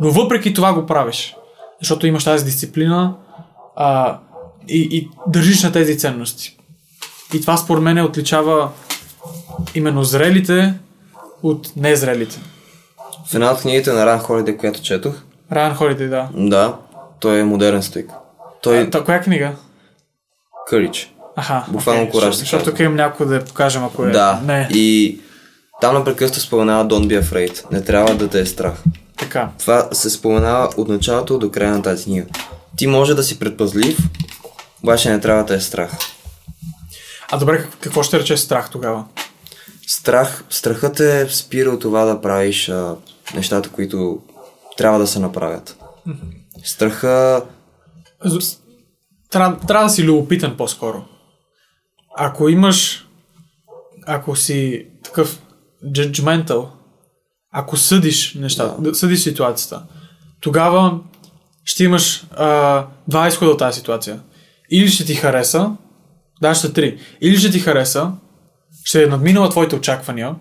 [0.00, 1.36] Но въпреки това го правиш.
[1.80, 3.14] Защото имаш тази дисциплина
[3.76, 4.18] а,
[4.68, 6.58] и, и държиш на тези ценности.
[7.34, 8.70] И това според мен отличава
[9.74, 10.74] именно зрелите
[11.42, 12.40] от незрелите.
[13.26, 15.14] В една от книгите на Ран Холидей, която четох,
[15.52, 16.28] Райан Холидей, да.
[16.34, 16.76] да,
[17.20, 18.10] той е модерен стоик.
[18.62, 19.52] Той е Та, коя книга?
[20.68, 21.14] кърич.
[21.36, 21.64] Аха.
[21.68, 24.10] Буквално окей, кораж Защото, тук имам някой да я покажем, ако е.
[24.10, 25.20] Да, Не, и
[25.80, 27.72] там напрекъснато споменава Don't be afraid.
[27.72, 28.82] Не трябва да те е страх.
[29.18, 29.48] така.
[29.58, 32.26] Това се споменава от началото до края на тази книга.
[32.76, 33.98] Ти може да си предпазлив,
[34.82, 35.90] обаче не трябва да е страх.
[37.30, 39.04] А добре, как- какво ще рече страх тогава?
[39.90, 42.96] Страх, страхът е спира от това да правиш а,
[43.34, 44.22] нещата, които
[44.76, 45.78] трябва да се направят.
[46.64, 47.44] Страха,
[49.30, 51.04] Трябва, трябва да си любопитен по-скоро.
[52.16, 53.06] Ако имаш,
[54.06, 55.42] ако си такъв
[55.84, 56.68] judgmental,
[57.52, 58.94] ако съдиш нещата, да.
[58.94, 59.82] съдиш ситуацията,
[60.40, 61.00] тогава
[61.64, 64.20] ще имаш а, два изхода от тази ситуация.
[64.70, 65.70] Или ще ти хареса,
[66.42, 67.00] да, ще три.
[67.20, 68.12] Или ще ти хареса,
[68.90, 70.34] ще е надминала твоите очаквания,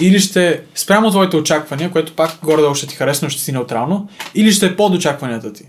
[0.00, 4.08] или ще спрямо твоите очаквания, което пак горе-долу ще ти хареса, но ще си неутрално,
[4.34, 5.64] или ще е под очакванията ти.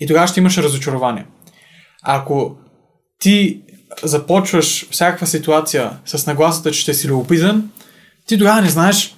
[0.00, 1.26] И тогава ще имаш разочарование.
[2.02, 2.56] Ако
[3.18, 3.62] ти
[4.02, 7.70] започваш всякаква ситуация с нагласата, че ще си любопитен,
[8.26, 9.16] ти тогава не знаеш,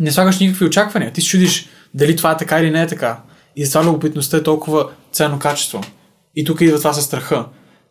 [0.00, 1.12] не слагаш никакви очаквания.
[1.12, 3.20] Ти се чудиш дали това е така или не е така.
[3.56, 5.80] И затова любопитността е толкова ценно качество.
[6.36, 7.46] И тук идва това със страха.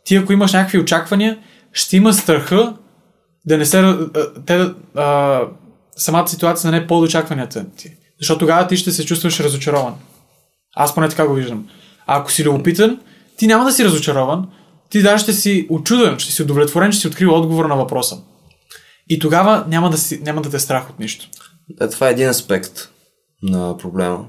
[0.06, 1.38] Ти ако имаш някакви очаквания,
[1.74, 2.74] ще има страха
[3.50, 3.96] да не се...
[4.46, 5.42] Те, а,
[5.96, 7.92] самата ситуация да не е под очакванията ти.
[8.20, 9.96] Защото тогава ти ще се чувстваш разочарован.
[10.76, 11.68] Аз поне така го виждам.
[12.08, 13.00] А ако си любопитен,
[13.38, 14.48] ти няма да си разочарован,
[14.90, 18.18] ти даже ще си очуден, ще си удовлетворен, ще си открил отговор на въпроса.
[19.10, 21.30] И тогава няма да, си, няма да те е страх от нищо.
[21.70, 22.90] Да, това е един аспект
[23.44, 24.26] на проблема.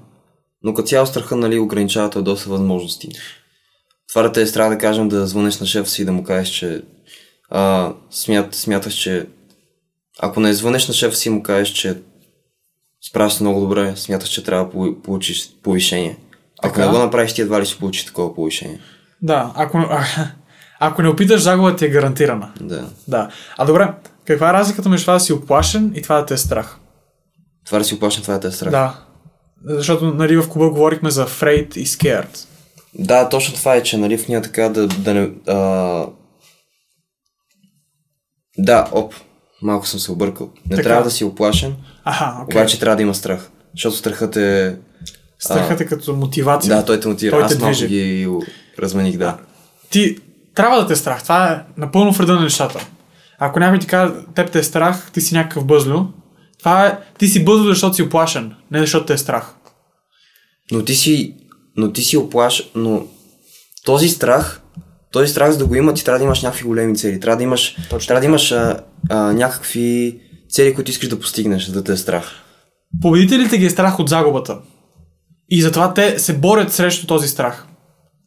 [0.63, 3.09] Но като цяло страха, нали, ограничава те доста възможности.
[4.09, 6.25] Това да те е страх да кажем да звънеш на шефа си и да му
[6.25, 6.83] кажеш, че
[7.51, 9.27] а, смят, смяташ, че
[10.23, 11.99] ако не звънеш на шефа си и му кажеш, че
[13.11, 16.17] справяш се много добре, смяташ, че трябва да по- получиш повишение.
[16.63, 16.87] Ако Така.
[16.87, 18.81] не го направиш, ти едва ли ще получиш такова повишение.
[19.23, 20.05] Да, ако, а,
[20.81, 22.53] ако не опиташ, загуба ти е гарантирана.
[22.61, 22.89] Да.
[23.09, 23.31] Да.
[23.59, 23.89] А добре,
[24.25, 26.79] каква е разликата между това да си оплашен и това да те е страх?
[27.67, 28.71] Това да си оплашен, това да те е страх.
[28.71, 28.95] Да.
[29.65, 32.47] Защото нали, в клуба говорихме за afraid и scared.
[32.95, 35.31] Да, точно това е, че нали в нея така да, да не...
[35.49, 36.07] А...
[38.59, 39.15] Да, оп,
[39.63, 40.51] малко съм се объркал.
[40.71, 40.89] Не Така.
[40.89, 42.61] трябва да си оплашен, Аха, окей.
[42.61, 43.51] обаче трябва да има страх.
[43.75, 44.77] Защото страхът е...
[45.39, 46.77] Страхът е като мотивация.
[46.77, 47.37] Да, той те мотивира.
[47.37, 47.89] Той Аз те малко движи.
[47.89, 48.29] ги
[48.79, 49.39] размених, да.
[49.91, 50.19] Ти
[50.55, 51.23] трябва да те е страх.
[51.23, 52.87] Това е напълно вреда на нещата.
[53.39, 56.05] Ако някой ти каже, теб те е страх, ти си някакъв бъзлю.
[56.59, 59.55] Това е, ти си бъзлю, защото си оплашен, не защото те е страх.
[60.73, 61.35] Но ти си,
[61.77, 63.07] но ти си оплаш, но
[63.85, 64.61] този страх,
[65.13, 67.21] този страх за да го има, ти трябва да имаш някакви големи цели.
[67.21, 70.21] Трябва да имаш, Точно трябва да имаш а, а, някакви
[70.51, 72.25] цели, които искаш да постигнеш, за да те е страх.
[73.03, 74.59] Победителите ги е страх от загубата.
[75.49, 77.67] И затова те се борят срещу този страх.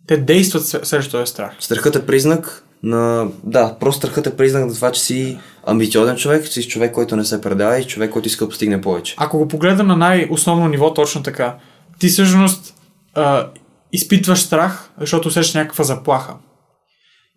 [0.07, 1.51] Те действат срещу този страх.
[1.59, 3.27] Страхът е признак на...
[3.43, 7.15] Да, просто страхът е признак на това, че си амбициозен човек, че си човек, който
[7.15, 9.15] не се предава и човек, който иска да постигне повече.
[9.17, 11.57] Ако го погледнем на най-основно ниво, точно така,
[11.99, 12.73] ти всъщност
[13.13, 13.47] а,
[13.91, 16.33] изпитваш страх, защото усещаш някаква заплаха.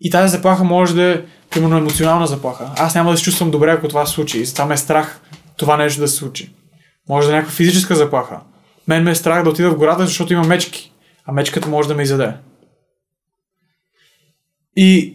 [0.00, 2.70] И тази заплаха може да е, примерно, емоционална заплаха.
[2.76, 4.38] Аз няма да се чувствам добре, ако това се случи.
[4.38, 5.20] И затова ме е страх
[5.56, 6.54] това нещо да се случи.
[7.08, 8.40] Може да е някаква физическа заплаха.
[8.88, 10.92] Мен ме е страх да отида в гората, защото има мечки.
[11.24, 12.34] А мечката може да ме изяде.
[14.76, 15.14] И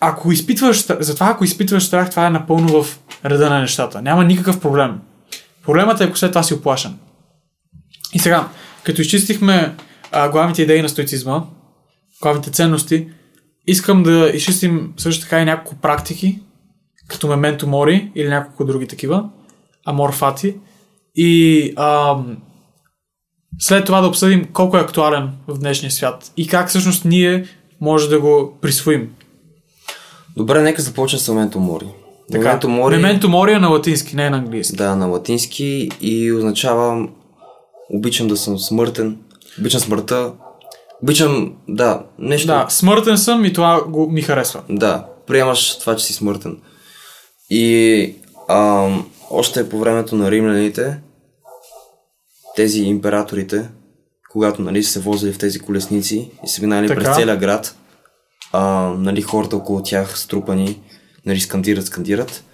[0.00, 4.02] ако изпитваш, затова ако изпитваш страх, това е напълно в реда на нещата.
[4.02, 5.00] Няма никакъв проблем.
[5.64, 6.98] Проблемът е, ако след това си оплашен.
[8.12, 8.48] И сега,
[8.82, 9.76] като изчистихме
[10.12, 11.42] а, главните идеи на стоицизма,
[12.22, 13.08] главните ценности,
[13.66, 16.40] искам да изчистим също така и няколко практики,
[17.08, 19.24] като Мементо Мори или няколко други такива,
[19.86, 20.54] Амор Фати.
[21.14, 22.36] И ам,
[23.58, 27.46] след това да обсъдим колко е актуален в днешния свят и как всъщност ние
[27.80, 29.14] може да го присвоим.
[30.36, 31.86] Добре, нека започнем с Моменто Мори.
[32.32, 32.96] Така, Моменто Мори...
[32.96, 34.76] Мементо Мори е на латински, не е на английски.
[34.76, 37.08] Да, на латински и означава
[37.90, 39.18] обичам да съм смъртен,
[39.58, 40.32] обичам смъртта,
[41.02, 42.46] обичам, да, нещо.
[42.46, 44.62] Да, смъртен съм и това го, ми харесва.
[44.68, 46.58] Да, приемаш това, че си смъртен.
[47.50, 48.14] И
[48.48, 50.98] ам, още по времето на римляните,
[52.56, 53.68] тези императорите,
[54.30, 57.00] когато нали, се возили в тези колесници и са минали Така.
[57.00, 57.76] през целия град,
[58.52, 58.62] а,
[58.98, 60.80] нали, хората около тях струпани,
[61.26, 62.44] нали, скандират, скандират.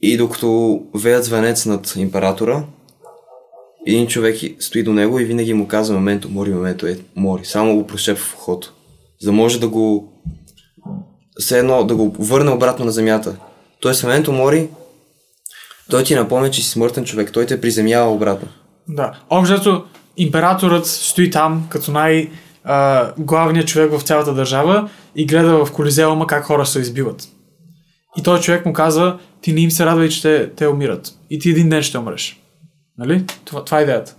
[0.00, 2.64] И докато веят звънец над императора,
[3.86, 7.44] един човек стои до него и винаги му казва моменто, мори, моменто, е, мори.
[7.44, 8.72] Само го прошепва в ухото.
[9.20, 10.12] За да може да го
[11.40, 13.36] все едно да го върне обратно на земята.
[13.80, 14.68] Тоест, в момента мори,
[15.90, 18.48] той ти напомня, че си смъртен човек, той те приземява обратно.
[18.88, 19.12] Да.
[19.30, 19.84] Общо,
[20.16, 22.30] императорът стои там като най-
[22.64, 27.28] а, главният човек в цялата държава и гледа в Колизеума как хора се избиват.
[28.18, 31.12] И този човек му казва, ти не им се радвай, че те, те умират.
[31.30, 32.43] И ти един ден ще умреш.
[32.98, 33.24] Нали?
[33.44, 34.14] Това, това е идеята.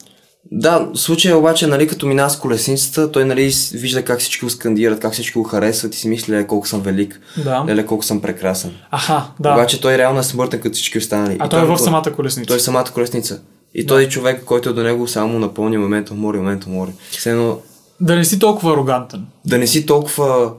[0.52, 4.50] Да, в случая обаче, нали, като минава с колесницата, той нали, вижда как всички го
[4.50, 7.66] скандират, как всички го харесват и си мисли, колко съм велик, Да.
[7.68, 8.74] леле, колко съм прекрасен.
[8.92, 9.54] Аха, да.
[9.54, 11.38] Обаче той реално е смъртен като всички останали.
[11.40, 12.48] а И той е в самата колесница.
[12.48, 13.42] Той е самата колесница.
[13.74, 16.92] И той човек, който е до него, само напълни момента мори, момента мори.
[17.12, 17.60] Все едно,
[18.02, 19.26] Да не си толкова арогантен.
[19.46, 20.54] да не си толкова...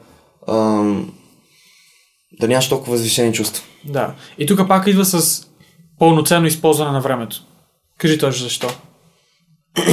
[0.48, 1.12] Ам,
[2.40, 3.64] да нямаш толкова възвишени чувства.
[3.84, 4.14] Да.
[4.38, 5.46] И тук пак идва с
[5.98, 7.42] пълноценно използване на времето.
[7.98, 8.68] Кажи точно защо.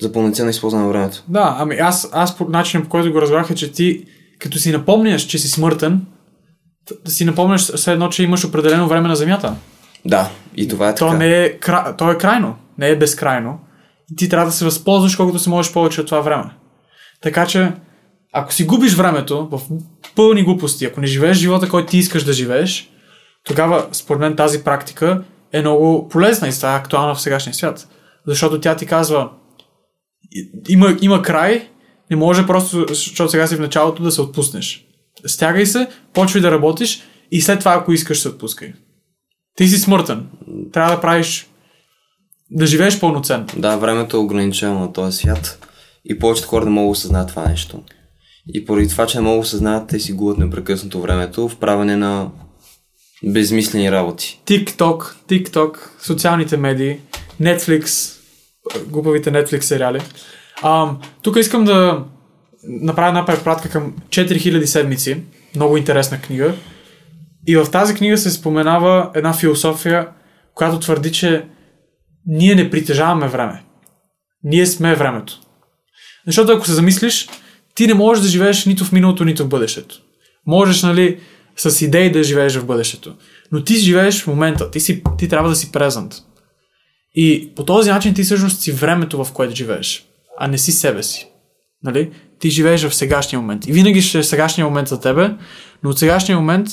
[0.00, 1.22] За пълноценно използване на времето.
[1.28, 4.06] Да, ами аз, аз по начинът по който го разбрах е, че ти,
[4.38, 6.06] като си напомняш, че си смъртен,
[7.04, 9.56] да си напомняш все едно, че имаш определено време на Земята.
[10.04, 11.18] Да, и това е То, така.
[11.18, 11.96] не е, кра...
[11.96, 13.58] то е крайно, не е безкрайно.
[14.12, 16.44] И ти трябва да се възползваш колкото се можеш повече от това време.
[17.22, 17.72] Така че,
[18.32, 19.60] ако си губиш времето в
[20.16, 22.90] пълни глупости, ако не живееш живота, който ти искаш да живееш,
[23.44, 25.22] тогава, според мен, тази практика
[25.54, 27.88] е много полезна и става актуална в сегашния свят.
[28.26, 29.30] Защото тя ти казва,
[30.68, 31.68] има, има край,
[32.10, 34.86] не може просто, защото сега си в началото, да се отпуснеш.
[35.26, 38.72] Стягай се, почвай да работиш и след това, ако искаш, се отпускай.
[39.56, 40.26] Ти си смъртен.
[40.72, 41.46] Трябва да правиш
[42.50, 43.46] да живееш пълноценно.
[43.56, 45.68] Да, времето е ограничено на този свят
[46.04, 47.82] и повечето хора не могат да осъзнаят това нещо.
[48.54, 51.96] И поради това, че не могат да осъзнаят, те си губят непрекъснато времето в правене
[51.96, 52.30] на
[53.32, 54.40] безмислени работи.
[54.46, 56.98] TikTok, TikTok, социалните медии,
[57.42, 58.14] Netflix,
[58.86, 60.00] глупавите Netflix сериали.
[60.62, 60.90] А,
[61.22, 62.04] тук искам да
[62.62, 65.22] направя една препратка към 4000 седмици.
[65.56, 66.54] Много интересна книга.
[67.46, 70.08] И в тази книга се споменава една философия,
[70.54, 71.44] която твърди, че
[72.26, 73.62] ние не притежаваме време.
[74.44, 75.40] Ние сме времето.
[76.26, 77.28] Защото ако се замислиш,
[77.74, 79.94] ти не можеш да живееш нито в миналото, нито в бъдещето.
[80.46, 81.20] Можеш, нали,
[81.56, 83.14] с идеи да живееш в бъдещето.
[83.52, 84.70] Но ти живееш в момента.
[84.70, 86.14] Ти, си, ти трябва да си презент.
[87.14, 90.06] И по този начин ти всъщност си времето, в което живееш,
[90.38, 91.28] а не си себе си.
[91.82, 92.12] Нали?
[92.38, 93.66] Ти живееш в сегашния момент.
[93.66, 95.30] И винаги ще е сегашния момент за тебе,
[95.82, 96.68] но от сегашния момент,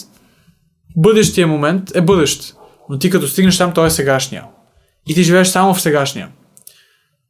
[0.97, 2.55] бъдещия момент е бъдещ.
[2.89, 4.45] Но ти като стигнеш там, той е сегашния.
[5.07, 6.29] И ти живееш само в сегашния.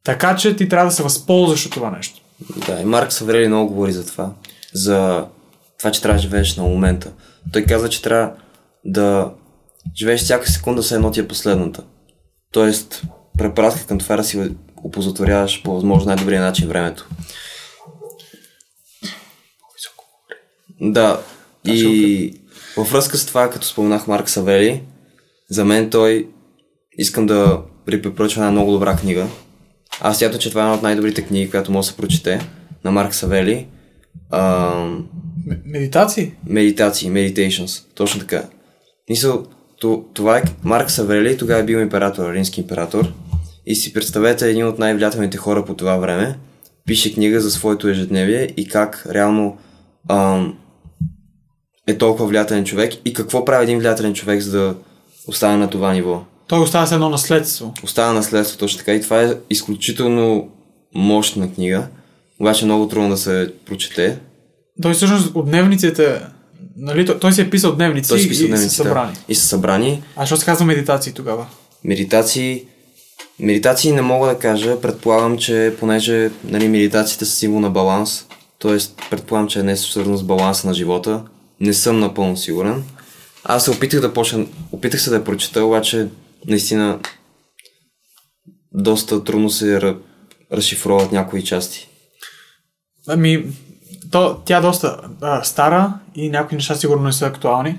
[0.04, 2.20] Така че ти трябва да се възползваш от това нещо.
[2.66, 4.30] Да, и Марк Саврели много говори за това.
[4.72, 5.26] За
[5.78, 7.12] това, че трябва да живееш на момента.
[7.52, 8.32] Той каза, че трябва
[8.84, 9.32] да
[9.96, 11.84] живееш всяка секунда, все едно ти е последната.
[12.52, 13.02] Тоест,
[13.38, 17.08] препратка към това да си опозотворяваш по възможно най-добрия начин времето.
[20.80, 21.20] Да,
[21.64, 22.40] и
[22.76, 24.82] във връзка с това, като споменах Марк Савели,
[25.50, 26.28] за мен той
[26.98, 29.26] искам да препоръчва една много добра книга.
[30.00, 32.48] Аз смятам, че това е една от най-добрите книги, която може да се прочете
[32.84, 33.66] на Марк Савели.
[34.30, 35.08] Ам,
[35.64, 36.32] Медитации?
[36.46, 38.42] Медитации, meditations, точно така.
[39.10, 39.46] Мисъл,
[40.14, 43.12] това е Марк Савели, тогава е бил император, римски император.
[43.66, 46.38] И си представете един от най-влиятелните хора по това време.
[46.86, 49.56] Пише книга за своето ежедневие и как реално
[50.08, 50.58] ам,
[51.86, 54.74] е толкова влиятелен човек и какво прави един влиятелен човек, за да
[55.26, 56.22] остане на това ниво.
[56.48, 57.74] Той остава с едно наследство.
[57.84, 58.94] Остава наследство, точно така.
[58.94, 60.48] И това е изключително
[60.94, 61.88] мощна книга,
[62.42, 64.18] обаче много трудно да се прочете.
[64.82, 66.20] Той всъщност от дневниците,
[66.76, 69.12] нали, той, той си е писал дневници Той си писал и, дневници, и са събрани.
[69.28, 70.02] И са събрани.
[70.16, 71.46] А що се казва медитации тогава?
[71.84, 72.64] Медитации,
[73.40, 74.80] медитации не мога да кажа.
[74.80, 78.26] Предполагам, че понеже нали, медитациите са символ на баланс,
[78.58, 78.78] т.е.
[79.10, 81.22] предполагам, че е нещо свързано с баланса на живота.
[81.60, 82.84] Не съм напълно сигурен.
[83.44, 86.08] Аз се опитах да почна, опитах се да я прочета, обаче
[86.46, 86.98] наистина
[88.72, 89.94] доста трудно се
[90.52, 91.88] разшифроват някои части.
[93.08, 93.46] Ами,
[94.10, 97.78] то, тя е доста а, стара и някои неща сигурно не са актуални.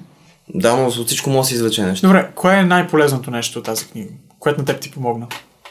[0.56, 2.08] Да, но от всичко може да се извлече нещо.
[2.08, 4.10] Добре, кое е най-полезното нещо от тази книга?
[4.40, 5.28] Което на теб ти помогна?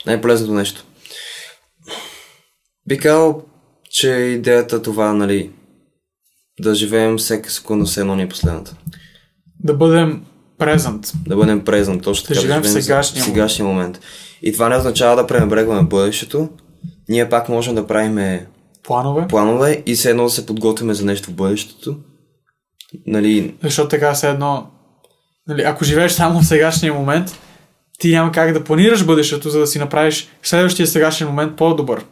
[0.06, 0.84] Най-полезното нещо.
[2.88, 3.42] Би казал,
[3.90, 5.50] че идеята това, нали,
[6.60, 8.76] да живеем всека секунда все едно ни е последната.
[9.64, 10.24] Да бъдем
[10.58, 11.12] презент.
[11.26, 12.40] Да бъдем презент, точно Да така.
[12.40, 14.00] живеем в сегашния в сегашния момент.
[14.42, 16.48] И това не означава да пренебрегваме бъдещето.
[17.08, 18.46] Ние пак можем да правим
[18.84, 19.26] Планове.
[19.28, 21.96] планове и все едно да се подготвяме за нещо в бъдещето.
[23.06, 24.66] Нали, Защото така се едно...
[25.48, 27.38] Нали, ако живееш само в сегашния момент,
[27.98, 32.04] ти няма как да планираш бъдещето, за да си направиш следващия сегашен момент по-добър.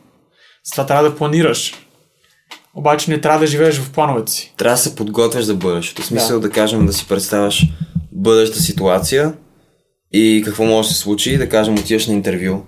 [0.64, 1.74] Затова трябва да планираш.
[2.74, 4.54] Обаче не трябва да живееш в плановете си.
[4.56, 6.02] трябва да се подготвяш за бъдещето.
[6.02, 6.48] В смисъл да.
[6.48, 7.66] да кажем да си представяш
[8.12, 9.35] бъдеща ситуация
[10.12, 12.62] и какво може да се случи, да кажем отиваш на интервю.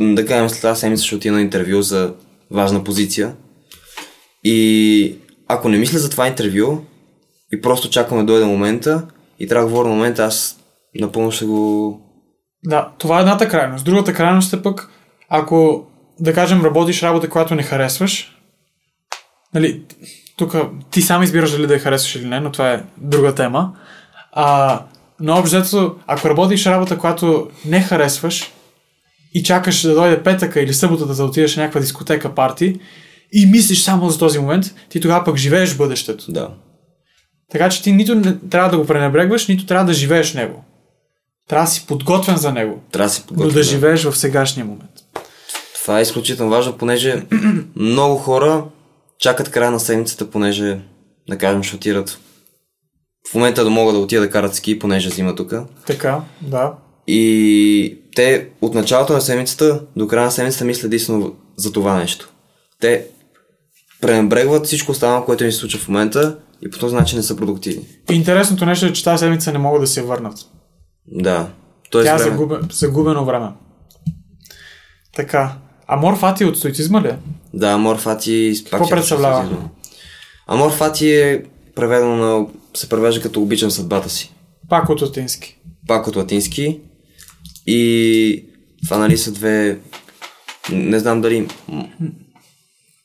[0.00, 2.14] Да кажем след тази седмица ще отида на интервю за
[2.50, 3.34] важна позиция.
[4.44, 6.84] И ако не мисля за това интервю
[7.52, 9.06] и просто чакаме да дойде момента
[9.38, 10.58] и трябва да говоря на момента, аз
[10.94, 12.00] напълно ще го...
[12.64, 13.84] Да, това е едната крайност.
[13.84, 14.90] Другата крайност е пък,
[15.28, 15.86] ако,
[16.20, 18.36] да кажем, работиш работа, която не харесваш,
[19.54, 19.82] нали,
[20.36, 20.56] тук
[20.90, 23.72] ти сам избираш дали да я харесваш или не, но това е друга тема.
[24.32, 24.80] А,
[25.20, 28.52] но общо ако работиш работа, която не харесваш
[29.36, 32.80] и чакаш да дойде петъка или съботата да отидеш на някаква дискотека, парти
[33.32, 36.32] и мислиш само за този момент, ти тогава пък живееш в бъдещето.
[36.32, 36.50] Да.
[37.50, 40.64] Така че ти нито не трябва да го пренебрегваш, нито трябва да живееш него.
[41.48, 43.52] Трябва да си подготвен за него, Трябва да се но подготвя.
[43.52, 44.90] да живееш в сегашния момент.
[45.82, 47.22] Това е изключително важно, понеже
[47.76, 48.64] много хора
[49.18, 50.78] чакат края на седмицата, понеже,
[51.28, 52.18] да кажем, ще отидат
[53.30, 55.54] в момента да могат да отидат да карат ски, понеже зима тук.
[55.86, 56.72] Така, да.
[57.06, 62.32] И те от началото на седмицата до края на седмицата мислят единствено за това нещо.
[62.80, 63.06] Те
[64.00, 67.36] пренебрегват всичко останало, което им се случва в момента и по този начин не са
[67.36, 67.86] продуктивни.
[68.10, 70.38] Интересното нещо е, че тази седмица не могат да се върнат.
[71.06, 71.48] Да.
[71.90, 72.30] Тоест Тя е време.
[72.30, 73.48] загубен, загубено време.
[75.16, 75.52] Така.
[75.86, 77.18] Амор Фати от стоицизма ли е?
[77.54, 78.54] Да, Амор Фати...
[78.70, 79.68] Какво ще представлява?
[80.46, 81.44] Амор Фати е
[81.74, 82.46] преведено на...
[82.74, 84.34] се превежда като обичам съдбата си.
[84.68, 85.58] Пак от латински.
[85.86, 86.80] пак от латински.
[87.66, 88.44] И
[88.84, 89.78] това нали са две,
[90.72, 91.48] не знам дали,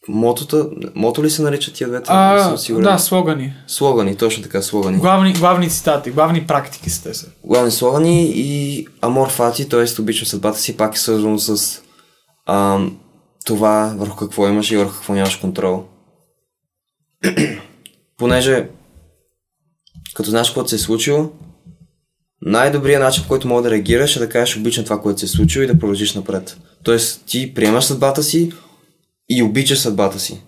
[0.07, 2.11] мотота, мото ли се наричат тия двете?
[2.11, 2.83] Не А, съм сигурен.
[2.83, 3.53] да, слогани.
[3.67, 4.97] Слогани, точно така, слогани.
[4.97, 7.27] Главни, главни цитати, главни практики са те са.
[7.43, 10.01] Главни слогани и Амор Фати, т.е.
[10.01, 11.81] обичам съдбата си, пак е свързано с
[12.47, 12.97] ам,
[13.45, 15.83] това върху какво имаш и върху какво нямаш контрол.
[18.17, 18.69] Понеже
[20.13, 21.29] като знаеш какво се е случило,
[22.41, 25.29] най-добрият начин, по който мога да реагираш е да кажеш обичам това, което се е
[25.29, 26.57] случило и да продължиш напред.
[26.83, 28.51] Тоест ти приемаш съдбата си
[29.29, 30.41] и обичаш съдбата си.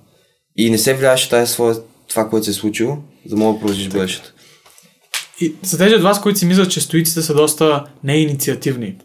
[0.57, 1.75] И не се влияеш тази своя,
[2.07, 4.33] това, което се е случило, за да мога да продължиш бъдещето.
[5.41, 8.95] И за тези от вас, които си мислят, че стоиците са доста неинициативни.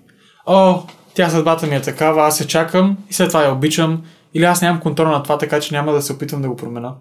[0.47, 0.82] О,
[1.14, 4.03] тя съдбата ми е такава, аз я чакам и след това я обичам.
[4.34, 6.95] Или аз нямам контрол на това, така че няма да се опитвам да го променя.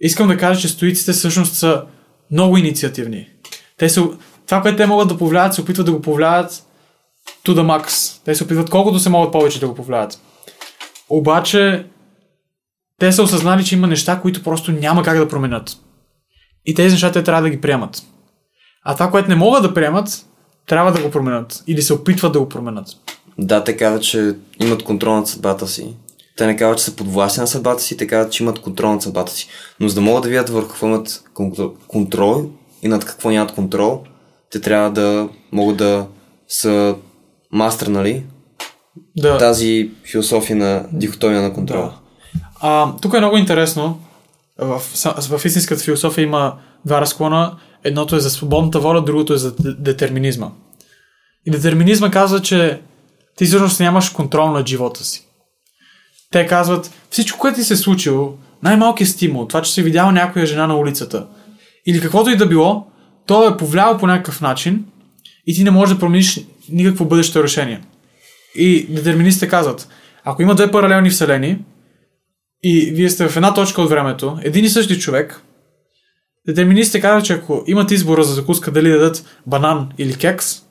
[0.00, 1.84] Искам да кажа, че стоиците всъщност са
[2.30, 3.28] много инициативни.
[3.78, 4.08] Те са,
[4.50, 6.66] това, което те могат да повлияват, се опитват да го повлияват
[7.46, 8.16] to the max.
[8.24, 10.20] Те се опитват колкото се могат повече да го повлияват.
[11.08, 11.86] Обаче,
[12.98, 15.76] те са осъзнали, че има неща, които просто няма как да променят.
[16.66, 18.02] И тези неща те трябва да ги приемат.
[18.84, 20.26] А това, което не могат да приемат,
[20.66, 21.62] трябва да го променят.
[21.66, 22.88] Или се опитват да го променят.
[23.38, 25.96] Да, те казват, че имат контрол над съдбата си.
[26.36, 29.02] Те не казват, че са подвластни на съдбата си, те казват, че имат контрол над
[29.02, 29.48] съдбата си.
[29.80, 32.50] Но за да могат да видят върху какво имат кон- контрол
[32.82, 34.04] и над какво нямат контрол,
[34.50, 36.06] те трябва да могат да
[36.48, 36.96] са
[37.52, 38.24] мастер, нали?
[39.16, 39.38] Да.
[39.38, 41.82] Тази философия на дихотомия на контрол.
[41.82, 41.94] Да.
[42.60, 44.00] А, тук е много интересно.
[44.58, 47.56] В, са- в истинската философия има два разклона.
[47.84, 50.50] Едното е за свободната воля, другото е за де- детерминизма.
[51.46, 52.80] И детерминизма казва, че
[53.36, 55.26] ти всъщност нямаш контрол над живота си.
[56.30, 58.32] Те казват, всичко, което ти се е случило,
[58.62, 61.26] най-малкият стимул, това, че си видял някоя жена на улицата,
[61.86, 62.86] или каквото и да било,
[63.30, 64.84] то е повлияло по някакъв начин
[65.46, 67.82] и ти не можеш да промениш никакво бъдещо решение.
[68.54, 69.88] И детерминистите казват,
[70.24, 71.64] ако има две паралелни вселени
[72.62, 75.42] и вие сте в една точка от времето, един и същи човек,
[76.46, 80.62] детерминистите казват, че ако имат избора за закуска дали да дадат банан или кекс,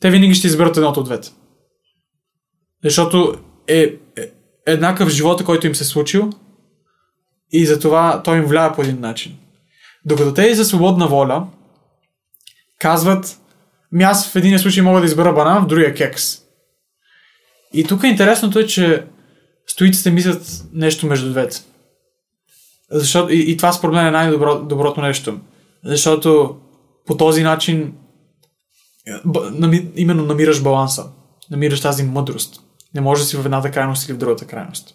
[0.00, 1.28] те винаги ще изберат едното от двете.
[2.84, 3.34] Защото
[3.68, 3.96] е, е
[4.66, 6.30] еднакъв живота, който им се е случил
[7.52, 9.38] и затова той им влияе по един начин.
[10.04, 11.46] Докато те и за свободна воля
[12.78, 13.40] казват,
[13.92, 16.38] ми аз в един случай мога да избера банан, в другия кекс.
[17.72, 19.06] И тук интересното е, че
[19.66, 21.56] стоиците мислят нещо между двете.
[22.90, 25.40] Защото, и, и това според мен е най-доброто нещо.
[25.84, 26.56] Защото
[27.06, 27.94] по този начин
[29.06, 29.12] е,
[29.96, 31.06] именно намираш баланса.
[31.50, 32.60] Намираш тази мъдрост.
[32.94, 34.94] Не може да си в едната крайност или в другата крайност.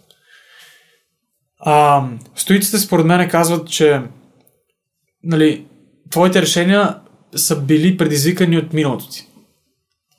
[1.60, 4.02] А, стоиците според мен казват, че
[5.24, 5.66] нали,
[6.10, 7.00] твоите решения
[7.36, 9.28] са били предизвикани от миналото ти.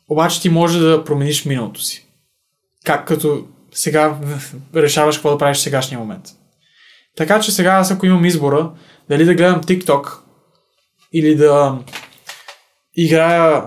[0.09, 2.07] Обаче ти може да промениш миналото си.
[2.85, 4.19] Как като сега
[4.75, 6.25] решаваш какво да правиш в сегашния момент.
[7.17, 8.71] Така че сега аз ако имам избора
[9.09, 10.19] дали да гледам TikTok
[11.13, 11.79] или да
[12.97, 13.63] играя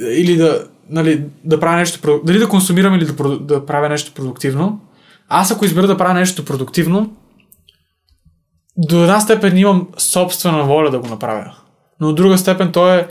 [0.00, 4.80] или да, нали, да правя нещо, дали да консумирам или да, да правя нещо продуктивно,
[5.28, 7.16] аз ако избера да правя нещо продуктивно,
[8.76, 11.54] до една степен имам собствена воля да го направя.
[12.00, 13.08] Но от друга степен то е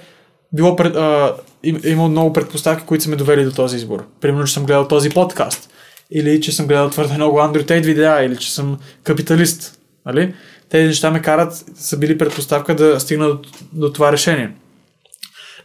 [0.54, 4.06] било пред, а, им, имал много предпоставки, които са ме довели до този избор.
[4.22, 5.70] Примерно, че съм гледал този подкаст.
[6.12, 9.80] Или че съм гледал твърде много Андрю Тейт видеа, или че съм капиталист.
[10.06, 10.34] Нали?
[10.70, 13.40] Тези неща ме карат, са били предпоставка да стигна до,
[13.74, 14.52] до това решение.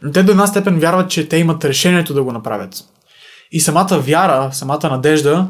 [0.01, 2.75] Но те до една степен вярват, че те имат решението да го направят.
[3.51, 5.47] И самата вяра, самата надежда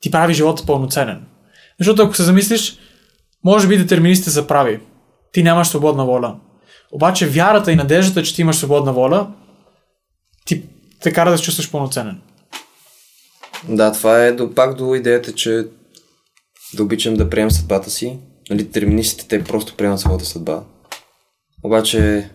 [0.00, 1.22] ти прави живота пълноценен.
[1.78, 2.78] Защото ако се замислиш,
[3.44, 4.80] може би детерминистите са прави.
[5.32, 6.36] Ти нямаш свободна воля.
[6.92, 9.30] Обаче вярата и надеждата, че ти имаш свободна воля,
[10.44, 10.62] ти
[11.02, 12.20] те кара да се чувстваш пълноценен.
[13.68, 15.64] Да, това е до, пак до идеята, че
[16.74, 18.18] да обичам да приемам съдбата си.
[18.50, 20.62] Нали, детерминистите, те просто приемат своята съдба.
[21.64, 22.30] Обаче,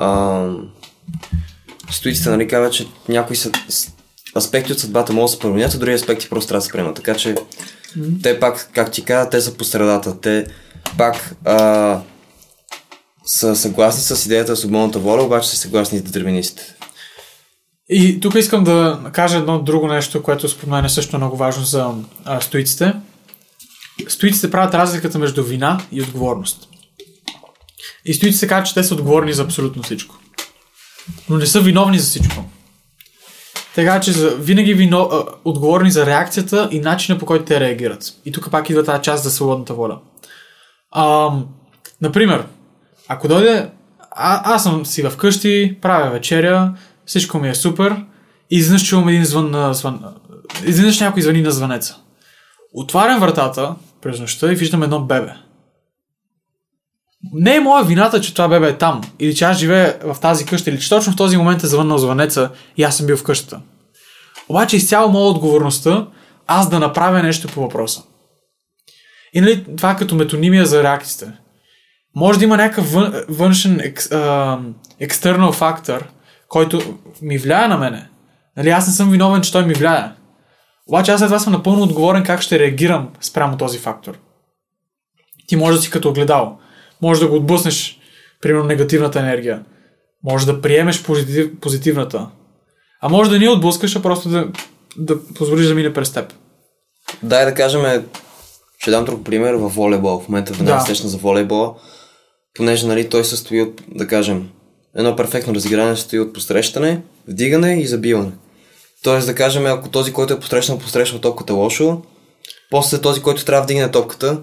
[0.00, 0.70] ам,
[1.90, 3.50] стоиците, нали, казват, че някои са,
[4.36, 6.96] аспекти от съдбата могат да се променят, а други аспекти просто трябва да се приемат.
[6.96, 7.34] Така че,
[8.22, 10.20] те пак, как ти каза, те са по средата.
[10.20, 10.46] Те
[10.98, 12.00] пак а,
[13.26, 16.74] са съгласни с идеята за свободната воля, обаче са съгласни с детерминистите.
[17.88, 21.64] И тук искам да кажа едно друго нещо, което според мен е също много важно
[21.64, 21.90] за
[22.24, 22.94] а, стоиците.
[24.08, 26.68] Стоиците правят разликата между вина и отговорност.
[28.04, 30.18] И стоиците казват, че те са отговорни за абсолютно всичко.
[31.28, 32.44] Но не са виновни за всичко.
[33.74, 38.04] Така че винаги вино, а, отговорни за реакцията и начина по който те реагират.
[38.24, 39.98] И тук пак идва тази част за свободната воля.
[40.90, 41.30] А,
[42.00, 42.44] например,
[43.08, 43.68] ако дойде,
[44.10, 46.74] а, аз съм си вкъщи, правя вечеря,
[47.06, 47.96] всичко ми е супер
[48.50, 50.04] И изведнъж чувам един звън на звън...
[50.66, 51.96] Изведнъж някой звъни на звънеца.
[52.74, 55.32] Отварям вратата през нощта и виждам едно бебе.
[57.32, 59.00] Не е моя вината, че това бебе е там.
[59.18, 60.70] Или че аз живея в тази къща.
[60.70, 63.60] Или че точно в този момент е звъннал звънеца и аз съм бил в къщата.
[64.48, 66.06] Обаче изцяло моя отговорността
[66.46, 68.02] аз да направя нещо по въпроса.
[69.34, 71.32] И нали, това е като метонимия за реакциите.
[72.16, 73.94] Може да има някакъв вън, външен
[75.00, 76.08] екстернал фактор,
[76.48, 78.08] който ми влияе на мене.
[78.56, 80.10] Нали, аз не съм виновен, че той ми влияе.
[80.88, 84.18] Обаче аз след това съм напълно отговорен как ще реагирам спрямо този фактор.
[85.46, 86.58] Ти може да си като огледал.
[87.02, 87.98] Може да го отблъснеш,
[88.42, 89.62] примерно, негативната енергия.
[90.24, 92.28] Може да приемеш позитив, позитивната.
[93.00, 94.48] А може да не отблъскаш, а просто да,
[94.96, 96.32] да позволиш да мине през теб.
[97.22, 98.04] Дай да кажем,
[98.78, 100.20] ще дам друг пример в волейбол.
[100.20, 100.86] В момента веднага Да.
[100.86, 101.74] срещна за волейбола,
[102.54, 104.48] понеже нали, той се състои от, да кажем,
[104.96, 108.32] едно перфектно разиграние се състои от посрещане, вдигане и забиване.
[109.02, 112.02] Тоест да кажем, ако този, който е посрещнал, посрещнал топката лошо,
[112.70, 114.40] после този, който трябва да вдигне топката,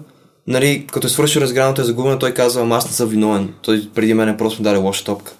[0.50, 3.54] нали, като е свършил разигрането е загубено, той казва, аз не съм виновен.
[3.62, 5.32] Той преди мен просто даде лоша топка.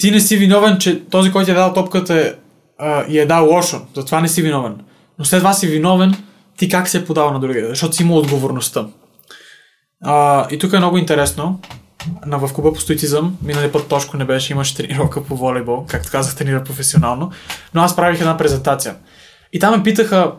[0.00, 2.32] Ти не си виновен, че този, който ти е дал топката е,
[3.08, 3.80] и е дал лошо.
[3.96, 4.76] Затова не си виновен.
[5.18, 6.14] Но след това си виновен
[6.56, 8.86] ти как се е подал на другия, защото си има отговорността.
[10.04, 11.60] А, и тук е много интересно.
[12.26, 16.10] На в клуба по стоицизъм, минали път Тошко не беше, имаше тренировка по волейбол, както
[16.10, 17.30] казах, тренира професионално,
[17.74, 18.94] но аз правих една презентация.
[19.52, 20.32] И там ме питаха,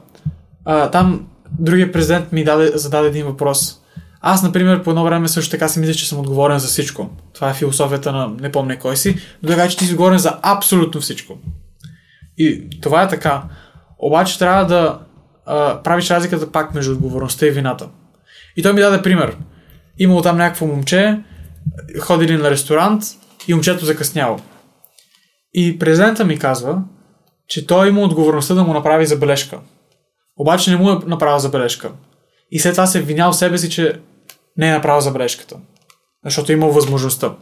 [0.66, 1.28] а, там
[1.60, 3.80] другия президент ми даде, зададе един въпрос.
[4.22, 7.10] Аз, например, по едно време също така си мисля, че съм отговорен за всичко.
[7.34, 10.40] Това е философията на не помня кой си, но така, че ти си отговорен за
[10.42, 11.38] абсолютно всичко.
[12.38, 13.44] И това е така.
[14.00, 15.00] Обаче трябва да
[15.46, 17.90] а, правиш разликата пак между отговорността и вината.
[18.58, 19.38] И той ми даде пример.
[20.00, 21.20] Имало там някакво момче,
[22.00, 23.04] ходили на ресторант
[23.48, 24.40] и момчето закъсняло.
[25.54, 26.84] И президента ми казва,
[27.48, 29.60] че той има отговорността да му направи забележка.
[30.38, 31.92] Обаче не му е направил забележка.
[32.52, 34.00] И след това се е винял себе си, че
[34.58, 35.56] не е направил забележката.
[36.26, 37.36] Защото е имал възможността.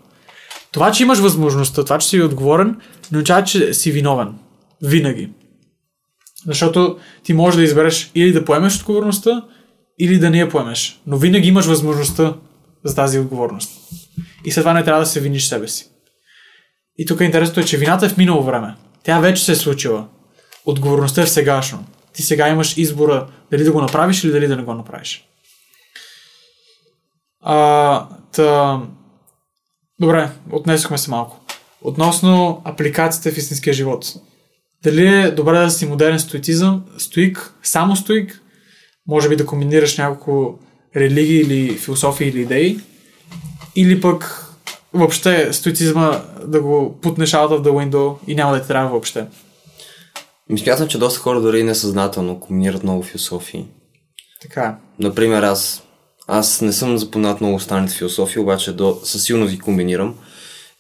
[0.71, 2.81] Това, че имаш възможността, това, че си отговорен,
[3.11, 4.33] не означава, че си виновен.
[4.81, 5.29] Винаги.
[6.47, 9.45] Защото ти можеш да избереш или да поемеш отговорността,
[9.99, 11.01] или да не я поемеш.
[11.07, 12.33] Но винаги имаш възможността
[12.85, 13.71] за тази отговорност.
[14.45, 15.89] И след това не трябва да се виниш себе си.
[16.97, 18.75] И тук е интересното е, че вината е в минало време.
[19.03, 20.07] Тя вече се е случила.
[20.65, 21.85] Отговорността е в сегашно.
[22.13, 25.27] Ти сега имаш избора дали да го направиш или дали да не го направиш.
[27.41, 28.81] А, та...
[29.99, 31.39] Добре, отнесохме се малко.
[31.81, 34.05] Относно апликациите в истинския живот.
[34.83, 38.41] Дали е добре да си модерен стоицизъм, стоик, само стоик,
[39.07, 40.59] може би да комбинираш няколко
[40.95, 42.79] религии или философии или идеи,
[43.75, 44.45] или пък
[44.93, 49.25] въобще стоицизма да го путнеш out of the window и няма да ти трябва въобще.
[50.51, 53.65] Ми смятам, че доста хора дори несъзнателно комбинират много философии.
[54.41, 54.77] Така.
[54.99, 55.83] Например, аз,
[56.27, 60.15] аз не съм запознат много останалите философии, обаче до, със силно ги комбинирам.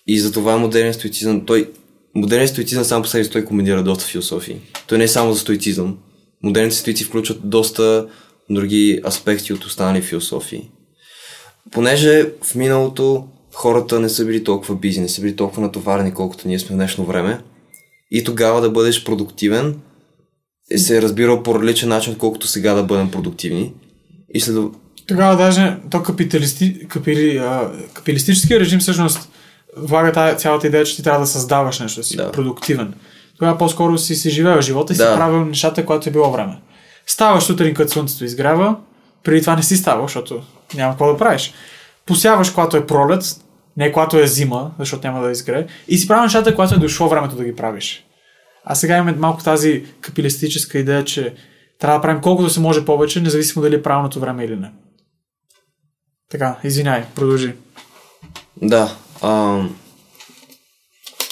[0.07, 1.71] И затова модерен стоицизъм, той,
[2.15, 4.57] модерен стоицизъм сам по себе си той комбинира доста философии.
[4.87, 5.97] Той не е само за стоицизъм.
[6.43, 8.07] Модерните стоици включват доста
[8.49, 10.69] други аспекти от останали философии.
[11.71, 16.47] Понеже в миналото хората не са били толкова бизи, не са били толкова натоварени, колкото
[16.47, 17.41] ние сме в днешно време.
[18.11, 19.75] И тогава да бъдеш продуктивен
[20.71, 23.73] е се е разбирал по различен начин, колкото сега да бъдем продуктивни.
[24.33, 24.55] И след...
[25.07, 29.29] Тогава даже то капиталисти, капили, а, капиталистическия режим всъщност
[29.77, 32.31] влага тая, цялата идея, че ти трябва да създаваш нещо, си Да.
[32.31, 32.93] продуктивен.
[33.39, 35.15] Тогава по-скоро си си живеел живота и си Да.
[35.15, 36.57] правил нещата, когато е било време.
[37.07, 38.75] Ставаш сутрин, като слънцето изгрява,
[39.23, 40.41] преди това не си ставал, защото
[40.75, 41.53] няма какво да правиш.
[42.05, 43.23] Посяваш, когато е пролет,
[43.77, 47.09] не когато е зима, защото няма да изгрее, и си правиш нещата, когато е дошло
[47.09, 48.05] времето да ги правиш.
[48.65, 51.35] А сега имаме малко тази капиталистическа идея, че
[51.79, 54.71] трябва да правим колкото се може повече, независимо дали е правилното време или не.
[56.31, 57.53] Така, извиняй, продължи.
[58.61, 58.95] Да.
[59.21, 59.61] А...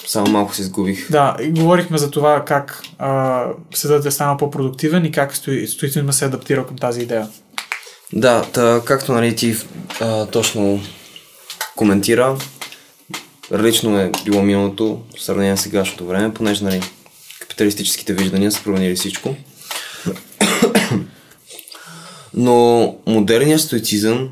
[0.07, 1.11] Само малко се изгубих.
[1.11, 6.11] Да, и говорихме за това как а, съдът е станал по-продуктивен и как стои, стоицизма
[6.11, 7.27] се адаптирал към тази идея.
[8.13, 9.55] Да, та, както нали, ти
[10.01, 10.81] а, точно
[11.79, 12.37] коментира,
[13.51, 16.81] различно е било миналото в сравнение с сегашното време, понеже нали,
[17.39, 19.35] капиталистическите виждания са променили всичко.
[22.33, 24.29] Но модерният стоицизъм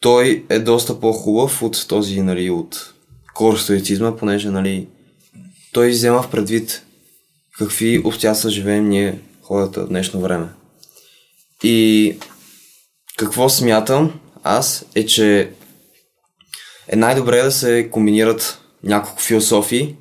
[0.00, 2.94] той е доста по-хубав от този, нали, от
[3.34, 4.88] кор стоицизма, понеже, нали,
[5.72, 6.82] той взема в предвид
[7.58, 10.48] какви обстоятелства живеем ние, хората в днешно време.
[11.62, 12.16] И
[13.16, 15.50] какво смятам аз е, че
[16.88, 19.96] е най-добре да се комбинират няколко философии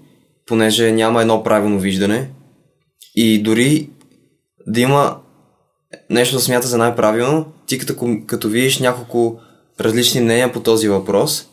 [0.45, 2.29] понеже няма едно правилно виждане
[3.15, 3.89] и дори
[4.67, 5.17] да има
[6.09, 9.39] нещо да смята за най-правилно, ти като, като видиш няколко
[9.79, 11.47] различни мнения по този въпрос,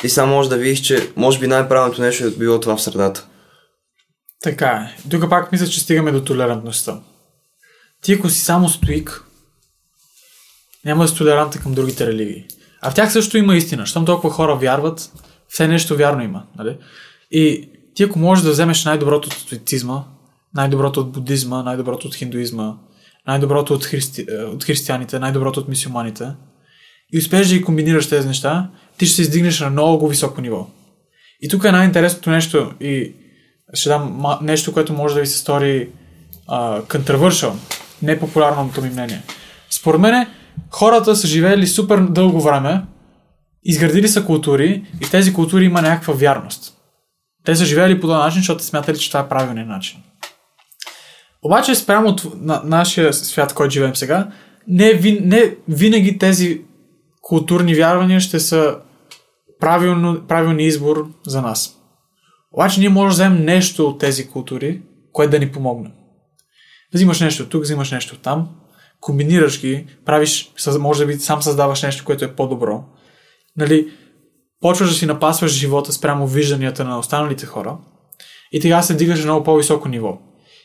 [0.00, 3.26] ти само можеш да видиш, че може би най-правилното нещо е било това в средата.
[4.42, 5.08] Така е.
[5.10, 7.00] Тук пак мисля, че стигаме до толерантността.
[8.02, 9.24] Ти ако си само стоик,
[10.84, 12.46] няма да си толерантен към другите религии.
[12.84, 13.86] А в тях също има истина.
[13.86, 15.12] Щом толкова хора вярват,
[15.48, 16.42] все нещо вярно има.
[16.58, 16.76] Нали?
[17.30, 20.04] И ти ако можеш да вземеш най-доброто от стоицизма,
[20.54, 22.74] най-доброто от будизма, най-доброто от хиндуизма,
[23.26, 24.26] най-доброто от, христи...
[24.30, 26.32] е, от християните, най-доброто от мисиоманите
[27.12, 30.66] и успееш да ги комбинираш тези неща, ти ще се издигнеш на много високо ниво.
[31.40, 33.12] И тук е най-интересното нещо и
[33.74, 35.88] ще дам нещо, което може да ви се стори
[36.88, 37.52] controversial,
[38.02, 39.22] непопулярното ми мнение.
[39.70, 40.26] Според мен
[40.70, 42.82] хората са живеели супер дълго време,
[43.64, 46.74] изградили са култури и тези култури има някаква вярност.
[47.44, 50.02] Те са живеели по този начин, защото смятали, че това е правилният начин.
[51.42, 54.28] Обаче спрямо от на, нашия свят, който живеем сега,
[54.68, 56.62] не, ви- не винаги тези
[57.20, 58.76] културни вярвания ще са
[59.60, 61.76] правилно, правилни избор за нас.
[62.52, 64.82] Обаче ние можем да вземем нещо от тези култури,
[65.12, 65.90] което да ни помогне.
[66.94, 68.48] Взимаш нещо тук, взимаш нещо там,
[69.00, 72.84] комбинираш ги, правиш, може би сам създаваш нещо, което е по-добро.
[73.56, 73.92] Нали,
[74.60, 77.78] почваш да си напасваш живота спрямо вижданията на останалите хора
[78.52, 80.18] и тогава се дигаш на много по-високо ниво.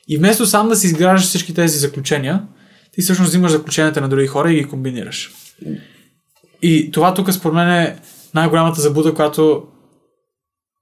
[0.08, 2.48] И вместо сам да си изграждаш всички тези заключения,
[2.92, 5.32] ти всъщност взимаш заключенията на други хора и ги комбинираш.
[6.62, 8.00] И това тук според мен е
[8.34, 9.64] най-голямата забуда, която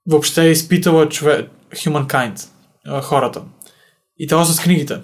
[0.06, 2.48] въобще е изпитала човек, humankind,
[3.02, 3.42] хората.
[4.18, 5.00] И това с книгите.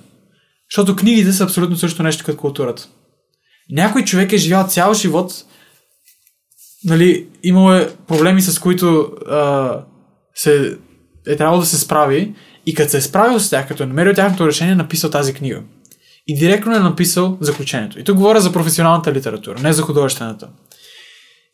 [0.71, 2.89] Защото книгите са абсолютно също нещо като културата.
[3.71, 5.45] Някой човек е живял цял живот,
[6.85, 9.81] нали, имал е проблеми, с които а,
[10.35, 10.79] се,
[11.27, 12.35] е трябвало да се справи
[12.67, 15.35] и като се е справил с тях, като е намерил тяхното решение, е написал тази
[15.35, 15.63] книга.
[16.27, 17.99] И директно е написал заключението.
[17.99, 20.49] И тук говоря за професионалната литература, не за художествената.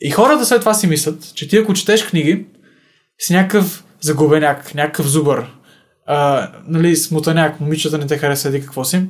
[0.00, 2.46] И хората след това си мислят, че ти ако четеш книги,
[3.18, 5.46] си някакъв загубеняк, някакъв зубър,
[6.06, 9.02] а, нали, смутаняк, момичета не те хареса, еди какво си.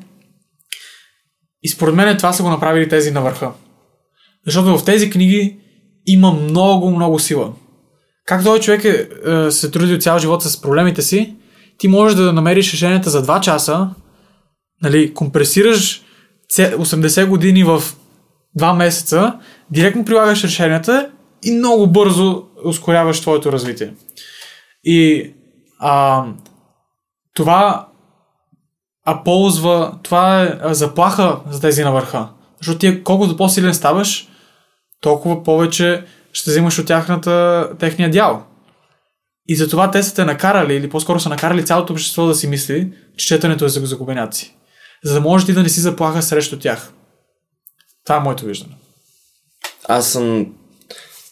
[1.62, 3.52] И според мен това са го направили тези на върха.
[4.46, 5.56] Защото в тези книги
[6.06, 7.52] има много, много сила.
[8.26, 11.36] Как този човек е, е, се трудил цял живот с проблемите си,
[11.78, 13.90] ти можеш да намериш решенията за 2 часа,
[14.82, 16.02] нали, компресираш
[16.48, 17.82] це- 80 години в
[18.58, 19.38] 2 месеца,
[19.70, 21.10] директно прилагаш решенията
[21.44, 23.94] и много бързо ускоряваш твоето развитие.
[24.84, 25.30] И
[25.78, 26.24] а,
[27.40, 27.86] това
[29.04, 32.28] а ползва, това е заплаха за тези на върха.
[32.58, 34.28] Защото ти колкото по-силен ставаш,
[35.00, 38.46] толкова повече ще взимаш от тяхната, техния дял.
[39.48, 42.92] И затова те са те накарали, или по-скоро са накарали цялото общество да си мисли,
[43.16, 44.56] че четенето е за загубеняци.
[45.04, 46.92] За да може ти да не си заплаха срещу тях.
[48.04, 48.74] Това е моето виждане.
[49.88, 50.46] Аз съм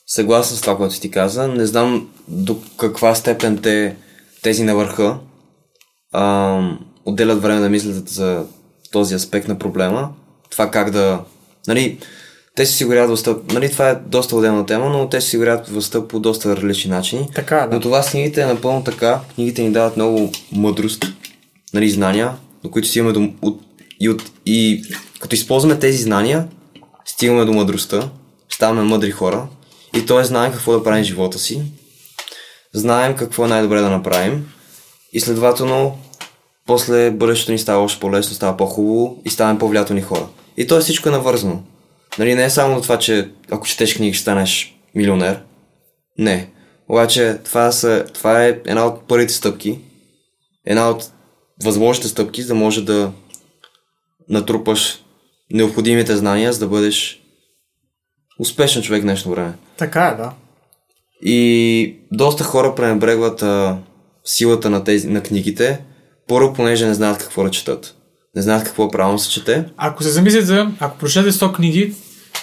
[0.07, 1.49] съгласен с това, което ти каза.
[1.49, 3.97] Не знам до каква степен те,
[4.43, 5.19] тези на върха
[6.13, 6.61] а,
[7.05, 8.45] отделят време да мислят за
[8.93, 10.11] този аспект на проблема.
[10.51, 11.21] Това как да...
[11.69, 11.99] Нали,
[12.57, 13.37] те си осигуряват властта.
[13.53, 17.29] Нали, това е доста отделна тема, но те си осигуряват властта по доста различни начини.
[17.35, 17.75] Така, да.
[17.75, 19.21] Но това с книгите е напълно така.
[19.35, 21.07] Книгите ни дават много мъдрост,
[21.75, 22.33] нали, знания,
[22.65, 23.29] до които стигаме до...
[23.43, 23.61] От,
[24.01, 24.83] и, от, и
[25.21, 26.49] като използваме тези знания,
[27.05, 28.11] стигаме до мъдростта,
[28.53, 29.49] ставаме мъдри хора
[29.97, 30.25] и т.е.
[30.25, 31.63] знаем какво да правим в живота си,
[32.75, 34.47] знаем какво е най-добре да направим
[35.13, 35.99] и следователно
[36.67, 40.27] после бъдещето ни става още по-лесно, става по-хубаво и ставаме по-влиятелни хора.
[40.57, 41.63] И то всичко е навързано.
[42.19, 45.43] Нали, не е само това, че ако четеш книги ще станеш милионер.
[46.19, 46.51] Не.
[46.89, 49.79] Обаче това, са, това е една от първите стъпки,
[50.67, 51.13] една от
[51.65, 53.13] възможните стъпки, за да може да
[54.29, 55.05] натрупаш
[55.53, 57.23] необходимите знания, за да бъдеш
[58.39, 59.53] успешен човек в днешно време.
[59.77, 60.33] Така е, да.
[61.23, 63.79] И доста хора пренебрегват а,
[64.29, 65.81] силата на, тези, на книгите,
[66.29, 67.95] първо понеже не знаят какво да четат.
[68.37, 69.65] Не знаят какво правилно се чете.
[69.77, 71.95] Ако се замислите, ако прочетете 100 книги,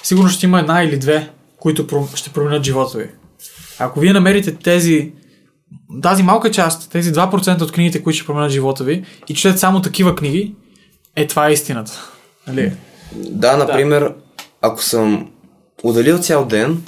[0.04, 1.30] сигурно ще има една или две,
[1.60, 3.10] които ще променят живота ви.
[3.80, 5.12] Ако вие намерите тези,
[6.02, 9.82] тази малка част, тези 2% от книгите, които ще променят живота ви и четете само
[9.82, 10.56] такива книги,
[11.16, 12.12] е това е истината.
[12.48, 12.72] Нали?
[13.16, 14.14] Да, например,
[14.62, 15.32] ако съм
[15.84, 16.84] удалил цял ден,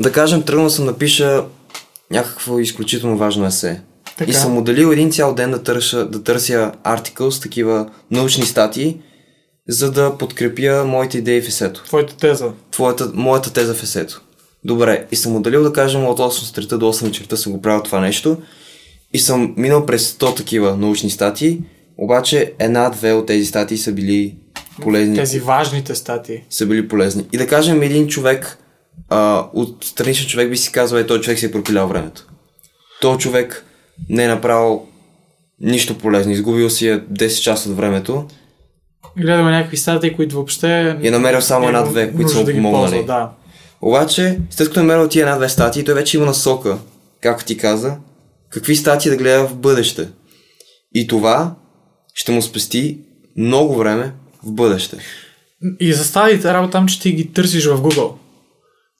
[0.00, 1.44] да кажем, тръгнал съм да пиша
[2.12, 3.80] някакво изключително важно есе.
[4.18, 4.30] Така.
[4.30, 9.00] И съм отделил един цял ден да търся, да търся артикъл с такива научни статии,
[9.68, 11.84] за да подкрепя моите идеи в есето.
[11.84, 12.52] Твоята теза.
[12.70, 14.22] Твоята, моята теза в есето.
[14.64, 17.82] Добре, и съм отделил да кажем от 8 сутринта до 8 вечерта съм го правил
[17.82, 18.36] това нещо.
[19.12, 21.60] и съм минал през 100 такива научни статии,
[21.98, 24.36] обаче една-две от тези статии са били
[24.80, 25.16] полезни.
[25.16, 26.42] Тези важните статии.
[26.50, 27.26] Са били полезни.
[27.32, 28.58] И да кажем един човек,
[29.08, 32.26] а, от страничен човек би си казал, е, той човек си е пропилял времето.
[33.00, 33.64] Той човек
[34.08, 34.86] не е направил
[35.60, 36.32] нищо полезно.
[36.32, 38.26] Изгубил си е 10 часа от времето.
[39.18, 40.98] Гледаме някакви статии, които въобще...
[41.02, 43.04] И е намерил само една-две, които са му да помогнали.
[43.04, 43.30] да.
[43.82, 46.78] Обаче, след като е намерил тия една-две статии, той вече има насока,
[47.20, 47.96] както ти каза,
[48.50, 50.08] какви статии да гледа в бъдеще.
[50.94, 51.54] И това
[52.14, 52.98] ще му спести
[53.36, 54.12] много време
[54.44, 54.96] в бъдеще.
[55.80, 58.12] И за стадиите работа там, че ти ги търсиш в Google.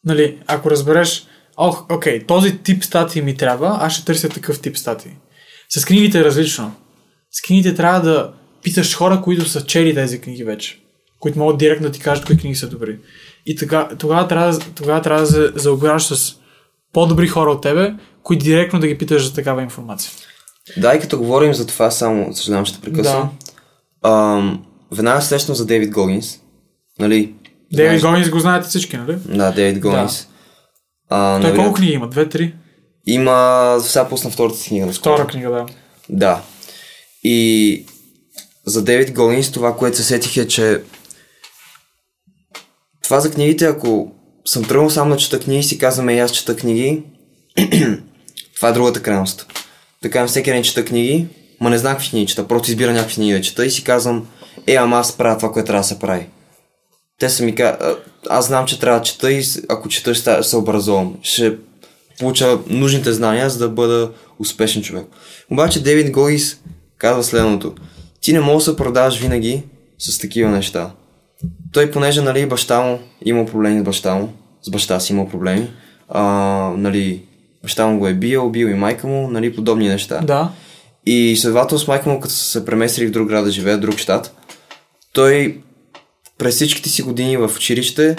[0.05, 1.27] Нали, ако разбереш,
[1.57, 5.13] ох, окей, този тип статии ми трябва, аз ще търся такъв тип статии.
[5.69, 6.75] С книгите е различно.
[7.31, 8.33] С книгите трябва да
[8.63, 10.79] питаш хора, които са чели тези книги вече.
[11.21, 12.99] Които могат директно да ти кажат кои книги са добри.
[13.47, 16.35] И така, тогава трябва, да- тогава трябва да се заобграш с
[16.93, 20.13] по-добри хора от тебе, които директно да ги питаш за такава информация.
[20.77, 23.31] Да, и като говорим за това, само съжалявам, ще прекъсвам.
[24.05, 26.41] Ам, веднага се сещам за Дейвид Гогинс.
[26.99, 27.35] Нали?
[27.73, 29.17] Дейвид Знаеш- Гонис го знаете всички, нали?
[29.25, 30.29] Да, Дейвид Гогинс.
[31.09, 32.09] А, Той колко книги има?
[32.09, 32.55] Две, три?
[33.07, 34.93] Има, сега пусна втората си книга.
[34.93, 35.67] Втора книга, да.
[36.09, 36.43] Да.
[37.23, 37.87] И
[38.67, 40.81] за Дейвид Гогинс това, което се сетих е, че
[43.03, 44.13] това за книгите, ако
[44.45, 47.03] съм тръгнал само да чета книги и си казваме и аз чета книги,
[48.57, 49.47] това е другата крайност.
[50.03, 51.27] Така всеки ден чета книги,
[51.61, 54.29] ма не знам какви книги чета, просто избира някакви книги да чета и си казвам,
[54.67, 56.27] е, ама аз правя това, което трябва да се прави.
[57.19, 57.97] Те са ми ка...
[58.29, 61.15] Аз знам, че трябва да чета и ако чета, ще се образувам.
[61.23, 61.57] Ще
[62.19, 65.07] получа нужните знания, за да бъда успешен човек.
[65.51, 66.61] Обаче Дейвид Гогис
[66.99, 67.75] казва следното.
[68.21, 69.63] Ти не можеш да се продаваш винаги
[69.99, 70.91] с такива неща.
[71.73, 74.33] Той, понеже, нали, баща му има проблеми с баща му,
[74.63, 75.71] с баща си има проблеми,
[76.09, 76.23] а,
[76.77, 77.23] нали,
[77.63, 80.21] баща му го е бил, бил и майка му, нали, подобни неща.
[80.21, 80.53] Да.
[81.07, 83.81] И следователно с майка му, като са се преместили в друг град да живее, в
[83.81, 84.37] друг щат,
[85.13, 85.61] той
[86.43, 88.17] през всичките си години в училище,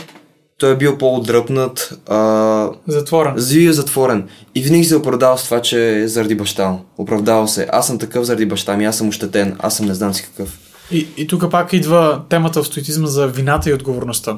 [0.57, 3.33] той е бил по-отдръпнат, а, Затворен.
[3.35, 4.29] Зви е затворен.
[4.55, 6.85] И винаги се е оправдавал с това, че е заради баща му.
[6.97, 7.67] Оправдавал се.
[7.71, 10.59] Аз съм такъв заради баща ми, аз съм ощетен, аз съм не знам си какъв.
[10.91, 14.37] И, и тук пак идва темата в стоицизма за вината и отговорността.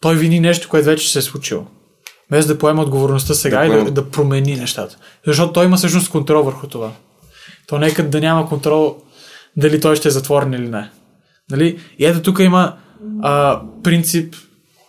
[0.00, 1.66] Той вини нещо, което вече се е случило.
[2.30, 4.96] Без да поема отговорността сега Да и да, да промени нещата.
[5.26, 6.92] Защото той има всъщност контрол върху това.
[7.66, 8.96] То нека да няма контрол
[9.56, 10.90] дали той ще е затворен или не.
[11.50, 11.78] Нали?
[11.98, 12.76] И ето тук има
[13.22, 14.34] а, принцип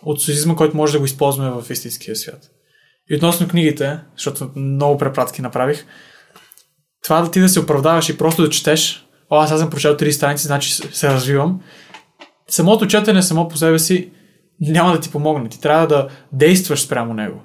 [0.02, 2.50] от стоицизма, който може да го използваме в истинския свят.
[3.10, 5.86] И относно книгите, защото много препратки направих,
[7.04, 10.10] това да ти да се оправдаваш и просто да четеш, о, аз съм прочел 3
[10.10, 11.60] страници, значи се развивам.
[12.48, 14.10] Самото четене само по себе си
[14.60, 15.48] няма да ти помогне.
[15.48, 17.42] Ти трябва да действаш спрямо него.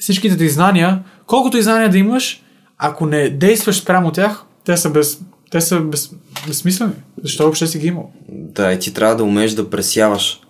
[0.00, 2.42] Всичките ти знания, колкото и знания да имаш,
[2.78, 5.20] ако не действаш спрямо тях, те са, без,
[5.54, 6.10] те са без,
[6.46, 6.92] безсмислени.
[7.22, 8.12] Защо въобще си ги имал?
[8.28, 10.40] Да, и ти трябва да умееш да пресяваш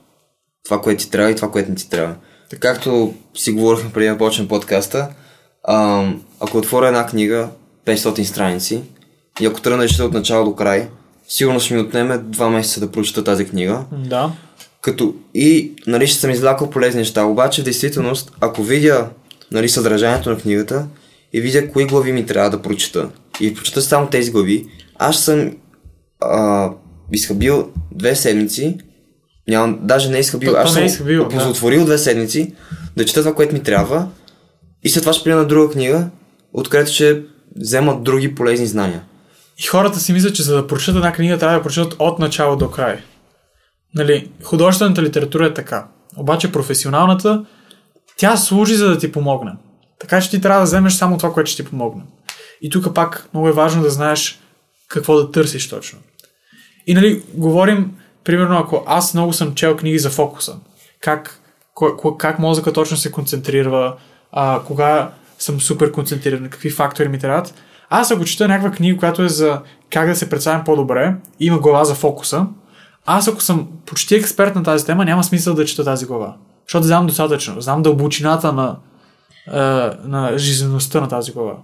[0.64, 2.14] това, което ти трябва и това, което не ти трябва.
[2.50, 5.08] Така както си говорихме преди да почнем подкаста,
[6.40, 7.48] ако отворя една книга,
[7.86, 8.82] 500 страници,
[9.40, 10.88] и ако тръгна да чета от начало до край,
[11.28, 13.84] сигурно ще ми отнеме 2 месеца да прочета тази книга.
[13.92, 14.32] Да.
[14.80, 19.08] Като и, нали, ще съм извлякал полезни неща, обаче в действителност, ако видя,
[19.52, 20.86] нали, съдържанието на книгата
[21.32, 23.08] и видя кои глави ми трябва да прочета
[23.40, 24.66] и прочета само тези глави,
[25.08, 25.52] аз съм
[26.20, 26.70] а,
[27.12, 28.78] изхабил две седмици,
[29.48, 31.84] нямам, даже не е изхабил, То- аз е съм изхабил, да.
[31.84, 32.54] две седмици
[32.96, 34.08] да чета това, което ми трябва
[34.82, 36.10] и след това ще на друга книга,
[36.52, 37.22] откъдето ще
[37.60, 39.04] взема други полезни знания.
[39.58, 42.56] И хората си мислят, че за да прочитат една книга, трябва да прочитат от начало
[42.56, 42.98] до край.
[43.94, 45.86] Нали, художествената литература е така.
[46.16, 47.44] Обаче професионалната,
[48.16, 49.52] тя служи за да ти помогне.
[50.00, 52.02] Така че ти трябва да вземеш само това, което ще ти помогне.
[52.62, 54.40] И тук пак много е важно да знаеш
[54.88, 55.98] какво да търсиш точно.
[56.86, 60.56] И нали, говорим, примерно, ако аз много съм чел книги за фокуса,
[61.00, 61.40] как,
[61.74, 63.96] ко, как мозъка точно се концентрира,
[64.32, 67.54] а, кога съм супер концентриран, какви фактори ми трябват.
[67.90, 69.60] Аз ако чета някаква книга, която е за
[69.92, 72.46] как да се представям по-добре, има глава за фокуса,
[73.06, 76.36] аз ако съм почти експерт на тази тема, няма смисъл да чета тази глава.
[76.68, 77.60] Защото знам достатъчно.
[77.60, 78.76] Знам дълбочината на,
[80.04, 81.56] на жизнеността на тази глава.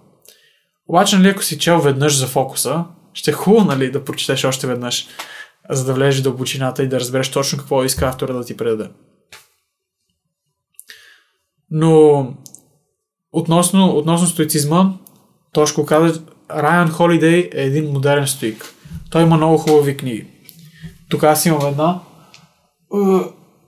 [0.89, 4.67] Обаче, нали, ако си чел веднъж за фокуса, ще е хубаво, нали, да прочетеш още
[4.67, 5.09] веднъж,
[5.71, 8.91] за да влезеш в дълбочината и да разбереш точно какво иска автора да ти предаде.
[11.71, 12.27] Но
[13.33, 14.93] относно, относно стоицизма,
[15.53, 18.75] Тошко каза, Райан Холидей е един модерен стоик.
[19.11, 20.27] Той има много хубави книги.
[21.11, 22.01] Тук аз имам една.
[22.95, 22.99] Е,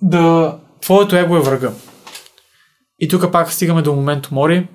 [0.03, 1.73] Да, твоето его е врага.
[2.99, 4.69] И тук пак стигаме до момент Мори.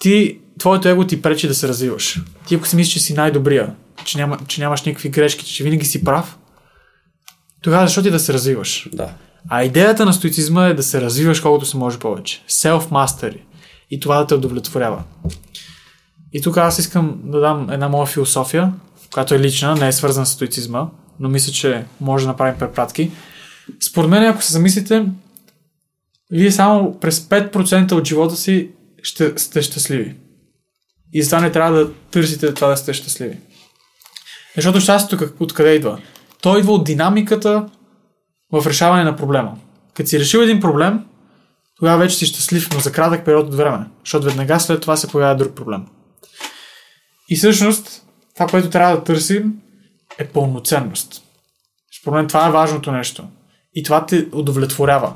[0.00, 2.20] Ти твоето его ти пречи да се развиваш.
[2.46, 3.74] Ти ако си мислиш, че си най-добрия,
[4.04, 6.38] че, няма, че нямаш никакви грешки, че винаги си прав,
[7.62, 8.88] тогава защо ти да се развиваш?
[8.92, 9.10] Да.
[9.48, 12.42] А идеята на стоицизма е да се развиваш колкото се може повече.
[12.48, 13.38] Self-mastery.
[13.90, 15.02] И това да те удовлетворява.
[16.32, 18.72] И тук аз искам да дам една моя философия,
[19.12, 20.88] която е лична, не е свързана с стоицизма,
[21.20, 23.10] но мисля, че може да направим препратки.
[23.80, 25.06] Според мен, ако се замислите,
[26.30, 28.70] вие само през 5% от живота си
[29.02, 30.14] ще сте щастливи.
[31.12, 33.38] И затова не трябва да търсите това да сте щастливи.
[34.56, 35.98] Защото щастието откъде идва?
[36.42, 37.68] То идва от динамиката
[38.52, 39.56] в решаване на проблема.
[39.94, 41.00] Като си решил един проблем,
[41.78, 43.86] тогава вече си щастлив, но за кратък период от време.
[44.04, 45.86] Защото веднага след това се появява друг проблем.
[47.28, 48.02] И всъщност,
[48.34, 49.54] това, което трябва да търсим,
[50.18, 51.22] е пълноценност.
[52.00, 53.24] Според мен това е важното нещо.
[53.74, 55.14] И това те удовлетворява.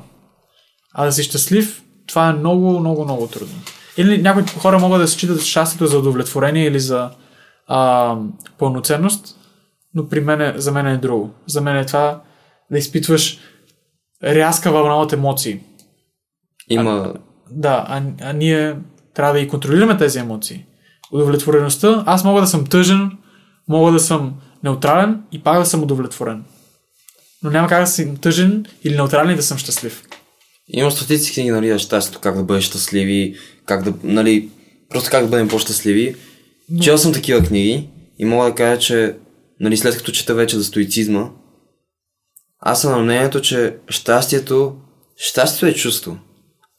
[0.93, 3.55] А да си щастлив, това е много, много, много трудно.
[3.97, 7.09] Или някои хора могат да се считат щастието за удовлетворение или за
[7.67, 8.15] а,
[8.57, 9.35] пълноценност,
[9.93, 11.33] но при мен, за мен е друго.
[11.47, 12.21] За мен е това
[12.71, 13.39] да изпитваш
[14.23, 15.59] рязка вълна от емоции.
[16.69, 17.13] Има...
[17.51, 18.75] Да, а, а ние
[19.13, 20.65] трябва да и контролираме тези емоции.
[21.11, 23.11] Удовлетвореността, аз мога да съм тъжен,
[23.67, 24.33] мога да съм
[24.63, 26.43] неутрален и пак да съм удовлетворен.
[27.43, 30.03] Но няма как да съм тъжен или неутрален и да съм щастлив.
[30.69, 34.49] Има стотици книги, нали, за щастието, как да бъдеш щастливи, как да, нали,
[34.89, 36.15] просто как да бъдем по-щастливи.
[36.69, 36.83] Но...
[36.83, 37.89] Чел съм такива книги
[38.19, 39.15] и мога да кажа, че,
[39.59, 41.29] нали, след като чета вече за стоицизма,
[42.59, 44.75] аз съм на мнението, че щастието,
[45.17, 46.17] щастието е чувство.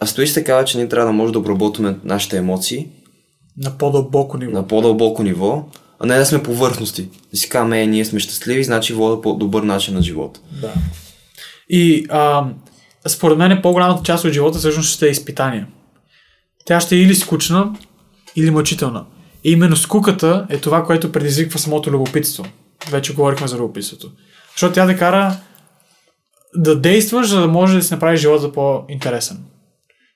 [0.01, 2.89] А стоиците казва, че ние трябва да може да обработваме нашите емоции.
[3.57, 4.53] На по-дълбоко ниво.
[4.53, 5.68] На по-дълбоко ниво,
[5.99, 7.09] а не да сме повърхности.
[7.30, 10.41] Да си казваме, ние сме щастливи, значи вода по-добър начин на живота.
[10.61, 10.74] Да.
[11.68, 12.47] И а,
[13.07, 15.66] според мен по-голямата част от живота всъщност ще е изпитание.
[16.64, 17.74] Тя ще е или скучна,
[18.36, 19.05] или мъчителна.
[19.44, 22.44] И именно скуката е това, което предизвиква самото любопитство.
[22.90, 24.11] Вече говорихме за любопитството.
[24.51, 25.36] Защото тя да кара
[26.55, 29.44] да действаш, за да може да си направиш живота по-интересен.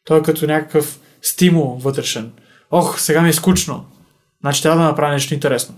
[0.04, 2.32] Той е като някакъв стимул вътрешен.
[2.70, 3.84] Ох, сега ми е скучно.
[4.40, 5.74] Значи трябва да направя нещо интересно.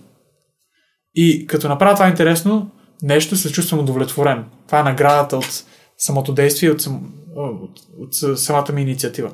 [1.15, 2.71] И като направя това интересно,
[3.03, 4.45] нещо се чувствам удовлетворен.
[4.67, 5.65] Това е наградата от
[5.99, 9.33] самото действие, от, сам, от, от, самата ми инициатива.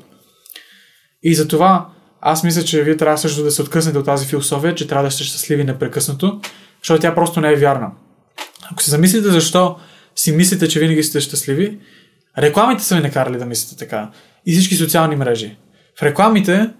[1.23, 1.89] И затова
[2.21, 5.11] аз мисля, че вие трябва също да се откъснете от тази философия, че трябва да
[5.11, 6.41] сте щастливи непрекъснато,
[6.83, 7.91] защото тя просто не е вярна.
[8.73, 9.77] Ако се замислите защо
[10.17, 11.79] си мислите, че винаги сте щастливи,
[12.39, 14.11] рекламите са ви накарали да мислите така.
[14.47, 15.57] И всички социални мрежи.
[16.01, 16.71] В рекламите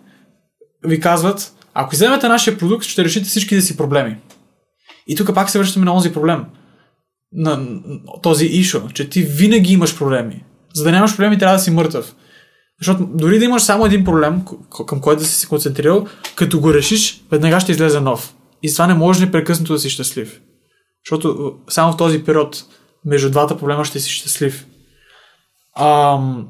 [0.85, 4.17] ви казват, ако вземете нашия продукт, ще решите всичките си проблеми.
[5.07, 6.45] И тук пак се връщаме на този проблем.
[7.33, 7.81] На
[8.23, 10.45] този ишо, че ти винаги имаш проблеми.
[10.75, 12.15] За да нямаш проблеми, трябва да си мъртъв.
[12.81, 14.43] Защото дори да имаш само един проблем,
[14.87, 16.07] към който да си се концентрирал,
[16.37, 18.35] като го решиш, веднага ще излезе нов.
[18.63, 20.41] И това не можеш непрекъснато да си щастлив.
[21.05, 22.65] Защото само в този период
[23.05, 24.67] между двата проблема ще си щастлив.
[25.77, 26.49] Ам,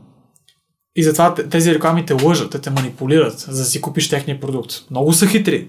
[0.97, 4.73] и затова тези реклами те лъжат, те те манипулират, за да си купиш техния продукт.
[4.91, 5.69] Много са хитри.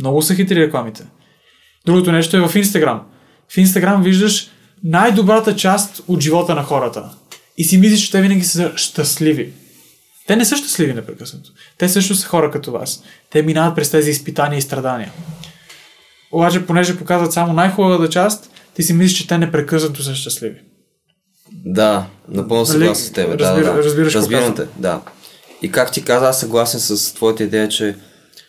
[0.00, 1.06] Много са хитри рекламите.
[1.86, 3.06] Другото нещо е в Инстаграм.
[3.48, 4.50] В Инстаграм виждаш
[4.84, 7.10] най-добрата част от живота на хората.
[7.56, 9.52] И си мислиш, че те винаги са щастливи.
[10.26, 11.50] Те не са щастливи непрекъснато.
[11.78, 13.02] Те също са хора като вас.
[13.30, 15.12] Те минават през тези изпитания и страдания.
[16.32, 20.56] Обаче, понеже показват само най-хубавата част, ти си мислиш, че те непрекъснато са щастливи.
[21.52, 23.28] Да, напълно Нали, съгласен с теб.
[23.28, 23.84] разбира- да, да, да.
[23.84, 25.00] разбираш Разбирам те, да.
[25.62, 27.96] И как ти каза, аз съгласен с твоята идея, че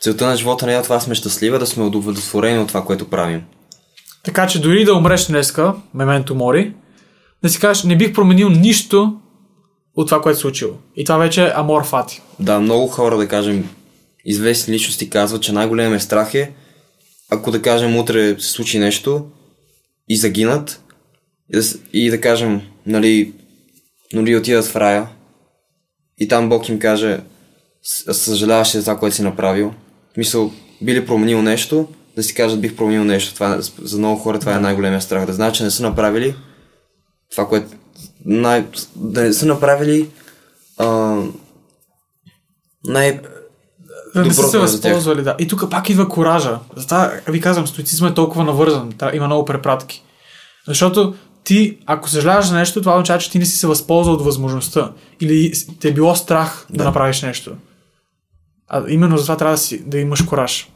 [0.01, 3.41] целта на живота не е това сме щастливи, да сме удовлетворени от това, което правим.
[4.23, 6.73] Така че дори да умреш днеска, мементо мори,
[7.43, 9.19] да си кажеш, не бих променил нищо
[9.95, 10.71] от това, което се случило.
[10.95, 12.21] И това вече е амор фати.
[12.39, 13.69] Да, много хора, да кажем,
[14.25, 16.51] известни личности казват, че най-големият страх е,
[17.31, 19.25] ако да кажем утре се случи нещо
[20.09, 20.81] и загинат,
[21.53, 21.63] и да,
[21.93, 23.33] и да кажем, нали,
[24.13, 25.07] нали отидат в рая
[26.19, 27.19] и там Бог им каже,
[27.83, 29.73] «С- съжаляваш за това, което си направил.
[30.17, 30.51] Мисъл,
[30.81, 31.87] би ли променил нещо,
[32.19, 33.33] да си кажат, бих променил нещо.
[33.33, 35.25] Това, за много хора това е най-големия страх.
[35.25, 36.35] Да знаят, че не са направили
[37.31, 37.67] това, което
[38.25, 38.65] най...
[38.95, 40.09] да не са направили
[40.77, 41.15] а,
[42.85, 43.21] най...
[44.15, 45.35] Да не са се възползвали, да.
[45.39, 46.59] И тук пак идва коража.
[46.75, 48.91] Затова ви казвам, стоицизма е толкова навързан.
[48.97, 50.03] Та- Има много препратки.
[50.67, 54.23] Защото ти, ако съжаляваш за нещо, това означава, че ти не си се възползвал от
[54.25, 54.91] възможността.
[55.21, 56.83] Или те е било страх да, Да.
[56.83, 57.51] направиш нещо.
[58.67, 60.69] А именно за това трябва да, си, да имаш кораж.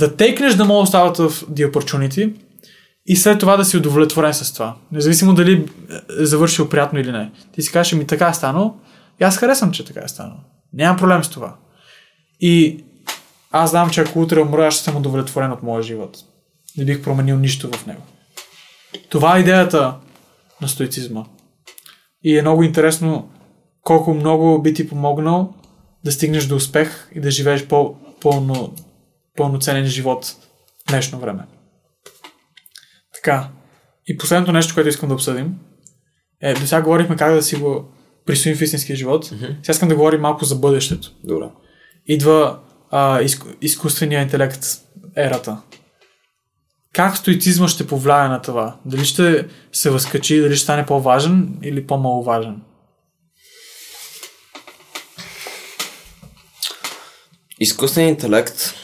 [0.00, 2.34] Да текнеш да мога остават в the opportunity
[3.06, 4.76] и след това да си удовлетворен с това.
[4.92, 5.68] Независимо дали
[6.20, 7.30] е завършил приятно или не.
[7.52, 8.74] Ти си кажеш, ми така е станало.
[9.20, 10.40] И аз харесвам, че така е станало.
[10.72, 11.56] Нямам проблем с това.
[12.40, 12.84] И
[13.52, 16.18] аз знам, че ако утре умра, ще съм удовлетворен от моя живот.
[16.76, 18.02] Не бих променил нищо в него.
[19.08, 19.94] Това е идеята
[20.62, 21.24] на стоицизма.
[22.24, 23.30] И е много интересно
[23.82, 25.54] колко много би ти помогнал
[26.04, 28.74] да стигнеш до успех и да живееш по, пълно,
[29.40, 31.42] пълноценен живот в днешно време.
[33.14, 33.48] Така.
[34.06, 35.54] И последното нещо, което искам да обсъдим,
[36.42, 37.92] е, до сега говорихме как да си го
[38.26, 39.26] присвоим в истинския живот.
[39.26, 39.56] Mm-hmm.
[39.62, 41.12] Сега искам да говорим малко за бъдещето.
[41.24, 41.46] Добре.
[42.06, 42.58] Идва
[42.90, 44.64] а, изку, изкуствения интелект
[45.16, 45.62] ерата.
[46.92, 48.80] Как стоицизма ще повлияе на това?
[48.86, 52.62] Дали ще се възкачи, дали ще стане по-важен или по-маловажен?
[57.60, 58.74] Изкуственият интелект,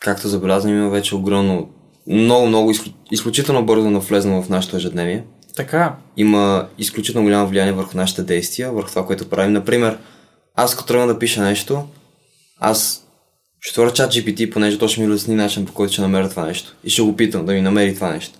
[0.00, 1.68] както забелязвам, има вече огромно,
[2.06, 2.90] много, много, изклю...
[3.10, 5.24] изключително бързо навлезна в нашето ежедневие.
[5.56, 5.94] Така.
[6.16, 9.52] Има изключително голямо влияние върху нашите действия, върху това, което правим.
[9.52, 9.98] Например,
[10.56, 11.88] аз като тръгна да пиша нещо,
[12.60, 13.06] аз
[13.60, 16.44] ще отворя чат GPT, понеже то ще ми лесни начин, по който ще намеря това
[16.44, 16.76] нещо.
[16.84, 18.38] И ще го питам да ми намери това нещо.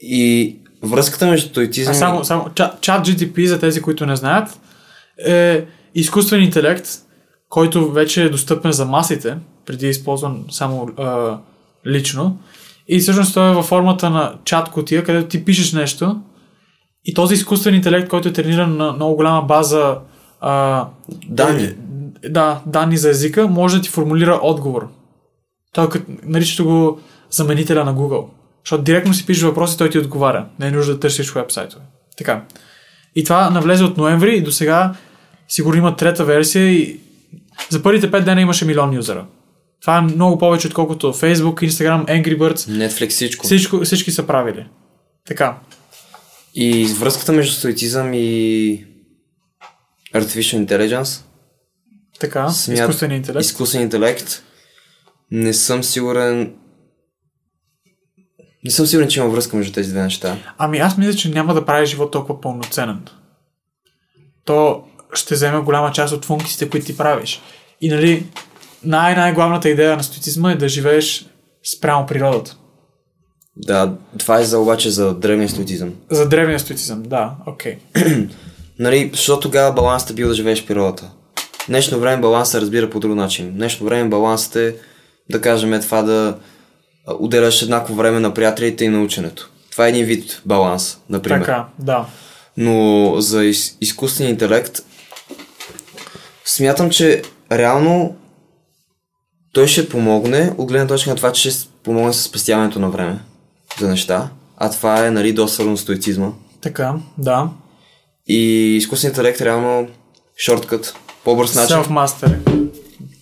[0.00, 1.92] И връзката между стоицизъм...
[1.92, 4.60] А само, само чат, чат GTP, за тези, които не знаят,
[5.26, 5.64] е
[5.94, 6.88] изкуствен интелект,
[7.48, 9.36] който вече е достъпен за масите,
[9.66, 11.38] преди е използван само а,
[11.86, 12.38] лично.
[12.88, 16.20] И всъщност той е във формата на чат котия, където ти пишеш нещо
[17.04, 19.98] и този изкуствен интелект, който е трениран на много голяма база
[20.40, 20.86] а,
[21.26, 21.62] Данни.
[21.62, 21.76] е,
[22.28, 24.88] да, данни за езика, може да ти формулира отговор.
[25.72, 27.00] Той е като наричате го
[27.30, 28.26] заменителя на Google.
[28.64, 30.46] Защото директно си пишеш въпроси, той ти отговаря.
[30.58, 31.82] Не е нужда да търсиш вебсайтове.
[32.18, 32.44] Така.
[33.14, 34.94] И това навлезе от ноември и до сега
[35.48, 37.00] сигурно има трета версия и
[37.70, 39.26] за първите 5 дена имаше милион юзера.
[39.82, 42.54] Това е много повече, отколкото Facebook, Instagram, Angry Birds.
[42.88, 43.46] Netflix всичко.
[43.46, 44.66] Всичко, всички са правили.
[45.26, 45.58] Така.
[46.54, 48.86] И връзката между стоицизъм и
[50.14, 51.22] Artificial Intelligence,
[52.20, 52.46] Така.
[52.46, 53.44] Смят- Изкуственият интелект.
[53.44, 54.42] изкуствен интелект,
[55.30, 56.54] не съм сигурен...
[58.64, 60.38] Не съм сигурен, че има връзка между тези две неща.
[60.58, 63.02] Ами аз мисля, че няма да прави живот толкова пълноценен.
[64.44, 67.40] То ще вземе голяма част от функциите, които ти правиш.
[67.80, 68.26] И нали,
[68.84, 71.26] най-най-главната идея на стоицизма е да живееш
[71.76, 72.56] спрямо природата.
[73.56, 75.94] Да, това е за обаче за древния стоицизъм.
[76.10, 77.78] За древния стоицизъм, да, окей.
[78.78, 81.10] Нали, защото тогава балансът е бил да живееш природата.
[81.68, 83.52] Днешно време балансът се разбира по друг начин.
[83.52, 84.74] Днешно време балансът е,
[85.30, 86.38] да кажем, е това да
[87.06, 89.50] отделяш еднакво време на приятелите и на ученето.
[89.70, 91.40] Това е един вид баланс, например.
[91.40, 92.06] Така, да.
[92.56, 94.78] Но за из, изкуствен интелект
[96.44, 97.22] смятам, че
[97.52, 98.16] реално
[99.52, 103.18] той ще помогне от гледна точка на това, че ще помогне с спестяването на време
[103.80, 104.30] за неща.
[104.56, 106.30] А това е, нали, доста свързано стоицизма.
[106.60, 107.48] Така, да.
[108.26, 108.36] И
[108.76, 109.88] изкуственият интелект реално
[110.44, 110.94] шорткът,
[111.24, 112.38] по-бърз начин, Self-master.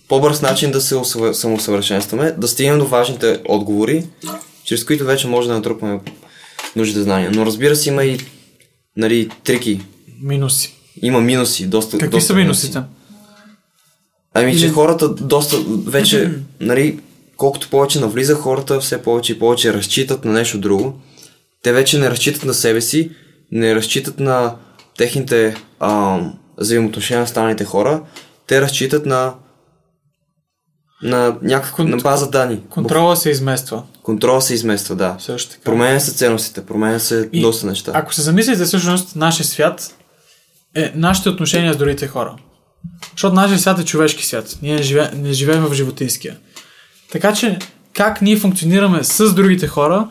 [0.07, 0.95] по-бърз начин да се
[1.33, 4.05] самоусъвършенстваме, да стигнем до важните отговори,
[4.63, 5.99] чрез които вече може да натрупаме
[6.75, 7.31] нужните знания.
[7.33, 8.19] Но разбира се, има и
[8.97, 9.81] нали, трики.
[10.21, 10.75] Минуси.
[11.01, 11.67] Има минуси.
[11.67, 12.81] Доста, Какви доста са минусите?
[14.33, 15.57] Ами, че хората доста
[15.87, 16.99] вече, нали,
[17.37, 20.99] колкото повече навлиза хората, все повече и повече разчитат на нещо друго.
[21.63, 23.11] Те вече не разчитат на себе си,
[23.51, 24.55] не разчитат на
[24.97, 26.19] техните а,
[26.57, 28.01] взаимоотношения с останалите хора,
[28.47, 29.33] те разчитат на
[31.03, 32.61] на някаква Кон- на база данни.
[32.69, 33.83] Контрола се измества.
[34.03, 35.15] Контрола се измества, да.
[35.19, 35.63] Също така.
[35.63, 37.91] Променя се ценностите, променя се И доста неща.
[37.95, 39.95] Ако се замислите, всъщност, нашия свят
[40.75, 42.35] е нашите отношения с другите хора.
[43.11, 44.57] Защото нашия свят е човешки свят.
[44.61, 46.37] Ние не, живе, не живеем в животинския.
[47.11, 47.59] Така че,
[47.93, 50.09] как ние функционираме с другите хора,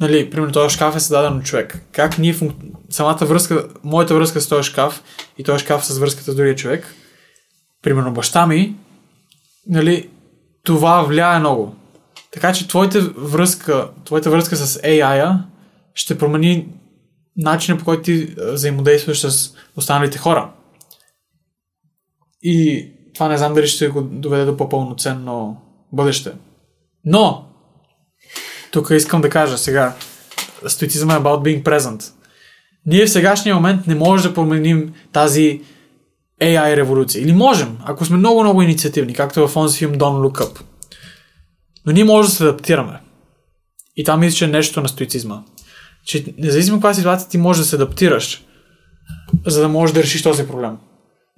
[0.00, 1.80] нали, примерно този шкаф е създаден от човек.
[1.92, 2.52] Как ние функ...
[2.90, 5.02] самата връзка, моята връзка с този шкаф
[5.38, 6.94] и този шкаф с връзката с другия човек,
[7.82, 8.76] примерно баща ми,
[9.66, 10.08] нали,
[10.64, 11.76] това влияе много.
[12.32, 15.44] Така че твоята връзка, твоята връзка с AI-а
[15.94, 16.68] ще промени
[17.36, 20.50] начина по който ти взаимодействаш с останалите хора.
[22.42, 25.56] И това не знам дали ще го доведе до по-пълноценно
[25.92, 26.32] бъдеще.
[27.04, 27.44] Но,
[28.70, 29.94] тук искам да кажа сега,
[30.66, 32.12] стоицизъм е about being present.
[32.86, 35.60] Ние в сегашния момент не можем да променим тази
[36.40, 37.22] AI революция.
[37.22, 40.60] Или можем, ако сме много-много инициативни, както в онзи филм Don't Look Up.
[41.86, 43.00] Но ние можем да се адаптираме.
[43.96, 45.42] И там мисля, че е нещо на стоицизма.
[46.04, 48.44] Че независимо каква ситуация ти можеш да се адаптираш,
[49.46, 50.76] за да можеш да решиш този проблем.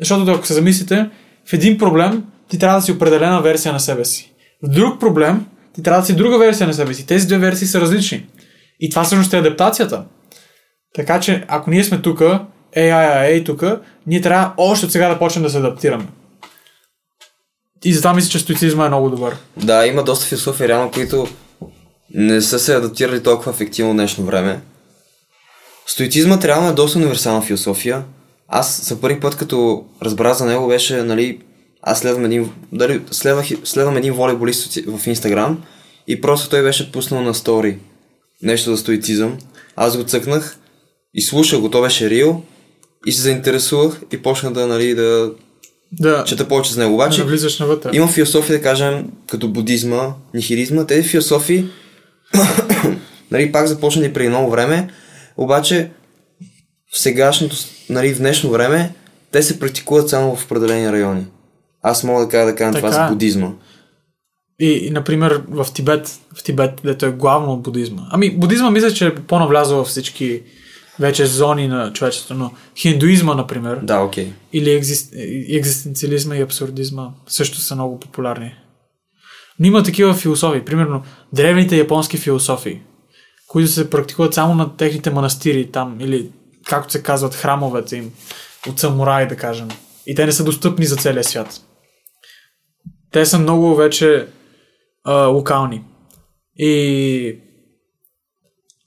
[0.01, 1.11] Защото ако се замислите,
[1.47, 4.33] в един проблем ти трябва да си определена версия на себе си.
[4.63, 7.07] В друг проблем ти трябва да си друга версия на себе си.
[7.07, 8.27] Тези две версии са различни.
[8.81, 10.05] И това всъщност е адаптацията.
[10.95, 12.43] Така че, ако ние сме тук, AI,
[12.77, 13.65] AI тук,
[14.07, 16.07] ние трябва още от сега да почнем да се адаптираме.
[17.85, 19.37] И затова мисля, че стоицизма е много добър.
[19.57, 21.27] Да, има доста философии, реално, които
[22.15, 24.61] не са се адаптирали толкова ефективно в днешно време.
[25.87, 28.03] Стоицизмът реално е доста универсална философия.
[28.49, 31.39] Аз за първи път, като разбра за него, беше, нали,
[31.83, 35.63] аз следвам един, дали, следвах, следвам един волейболист в Инстаграм
[36.07, 37.79] и просто той беше пуснал на стори
[38.43, 39.39] нещо за стоицизъм.
[39.77, 40.59] Аз го цъкнах
[41.15, 42.43] и слушах го, то беше рил
[43.07, 45.33] и се заинтересувах и почнах да, нали, да
[45.93, 46.95] Да, чета повече за него.
[46.95, 47.91] Обаче, да влизаш навътре.
[47.93, 50.87] има философия, да кажем, като будизма, нихилизма.
[50.87, 51.65] Тези философии,
[53.31, 54.89] нали, пак започнали преди много време,
[55.37, 55.91] обаче
[56.95, 57.57] в сегашното,
[57.91, 58.95] нали, в днешно време,
[59.33, 61.27] те се практикуват само в определени райони.
[61.83, 63.09] Аз мога да кажа да кажа това за е.
[63.09, 63.53] будизма.
[64.61, 68.03] И, и, например, в Тибет, в Тибет, дето е главно от будизма.
[68.11, 70.43] Ами, будизма мисля, че е по-навлязъл във всички
[71.01, 74.33] вече зони на човечеството, но хиндуизма, например, Да, окей.
[74.53, 75.13] или екзист,
[75.51, 78.55] екзистенциализма и абсурдизма също са много популярни.
[79.61, 82.81] Но има такива философии, примерно древните японски философии,
[83.49, 86.31] които се практикуват само на техните манастири там, или
[86.65, 88.13] както се казват храмовете им,
[88.69, 89.69] от самураи, да кажем.
[90.07, 91.61] И те не са достъпни за целия свят.
[93.13, 94.27] Те са много вече
[95.05, 95.85] а, локални.
[96.57, 97.39] И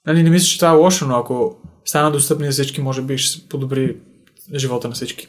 [0.05, 3.17] нали, не мисля, че това е лошо, но ако стана достъпни за всички, може би
[3.17, 3.95] ще се подобри
[4.55, 5.27] живота на всички.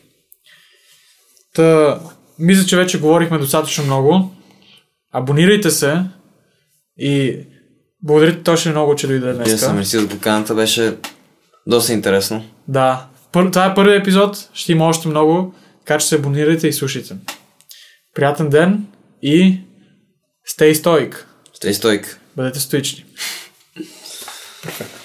[1.54, 2.00] Та,
[2.38, 4.30] мисля, че вече говорихме достатъчно много.
[5.12, 6.04] Абонирайте се
[6.98, 7.40] и
[8.02, 9.60] благодаря ти точно много, че дойде днес.
[9.60, 10.96] се мерси за поканата, беше
[11.68, 12.44] доста интересно.
[12.68, 13.06] Да.
[13.32, 14.48] Пър, това е първият епизод.
[14.54, 15.54] Ще има още много.
[15.78, 17.16] Така че се абонирайте и слушайте.
[18.14, 18.86] Приятен ден
[19.22, 19.60] и
[20.48, 21.24] stay stoic.
[21.54, 22.20] Стей стойк.
[22.36, 23.04] Бъдете стоични.
[24.62, 24.94] Перфект.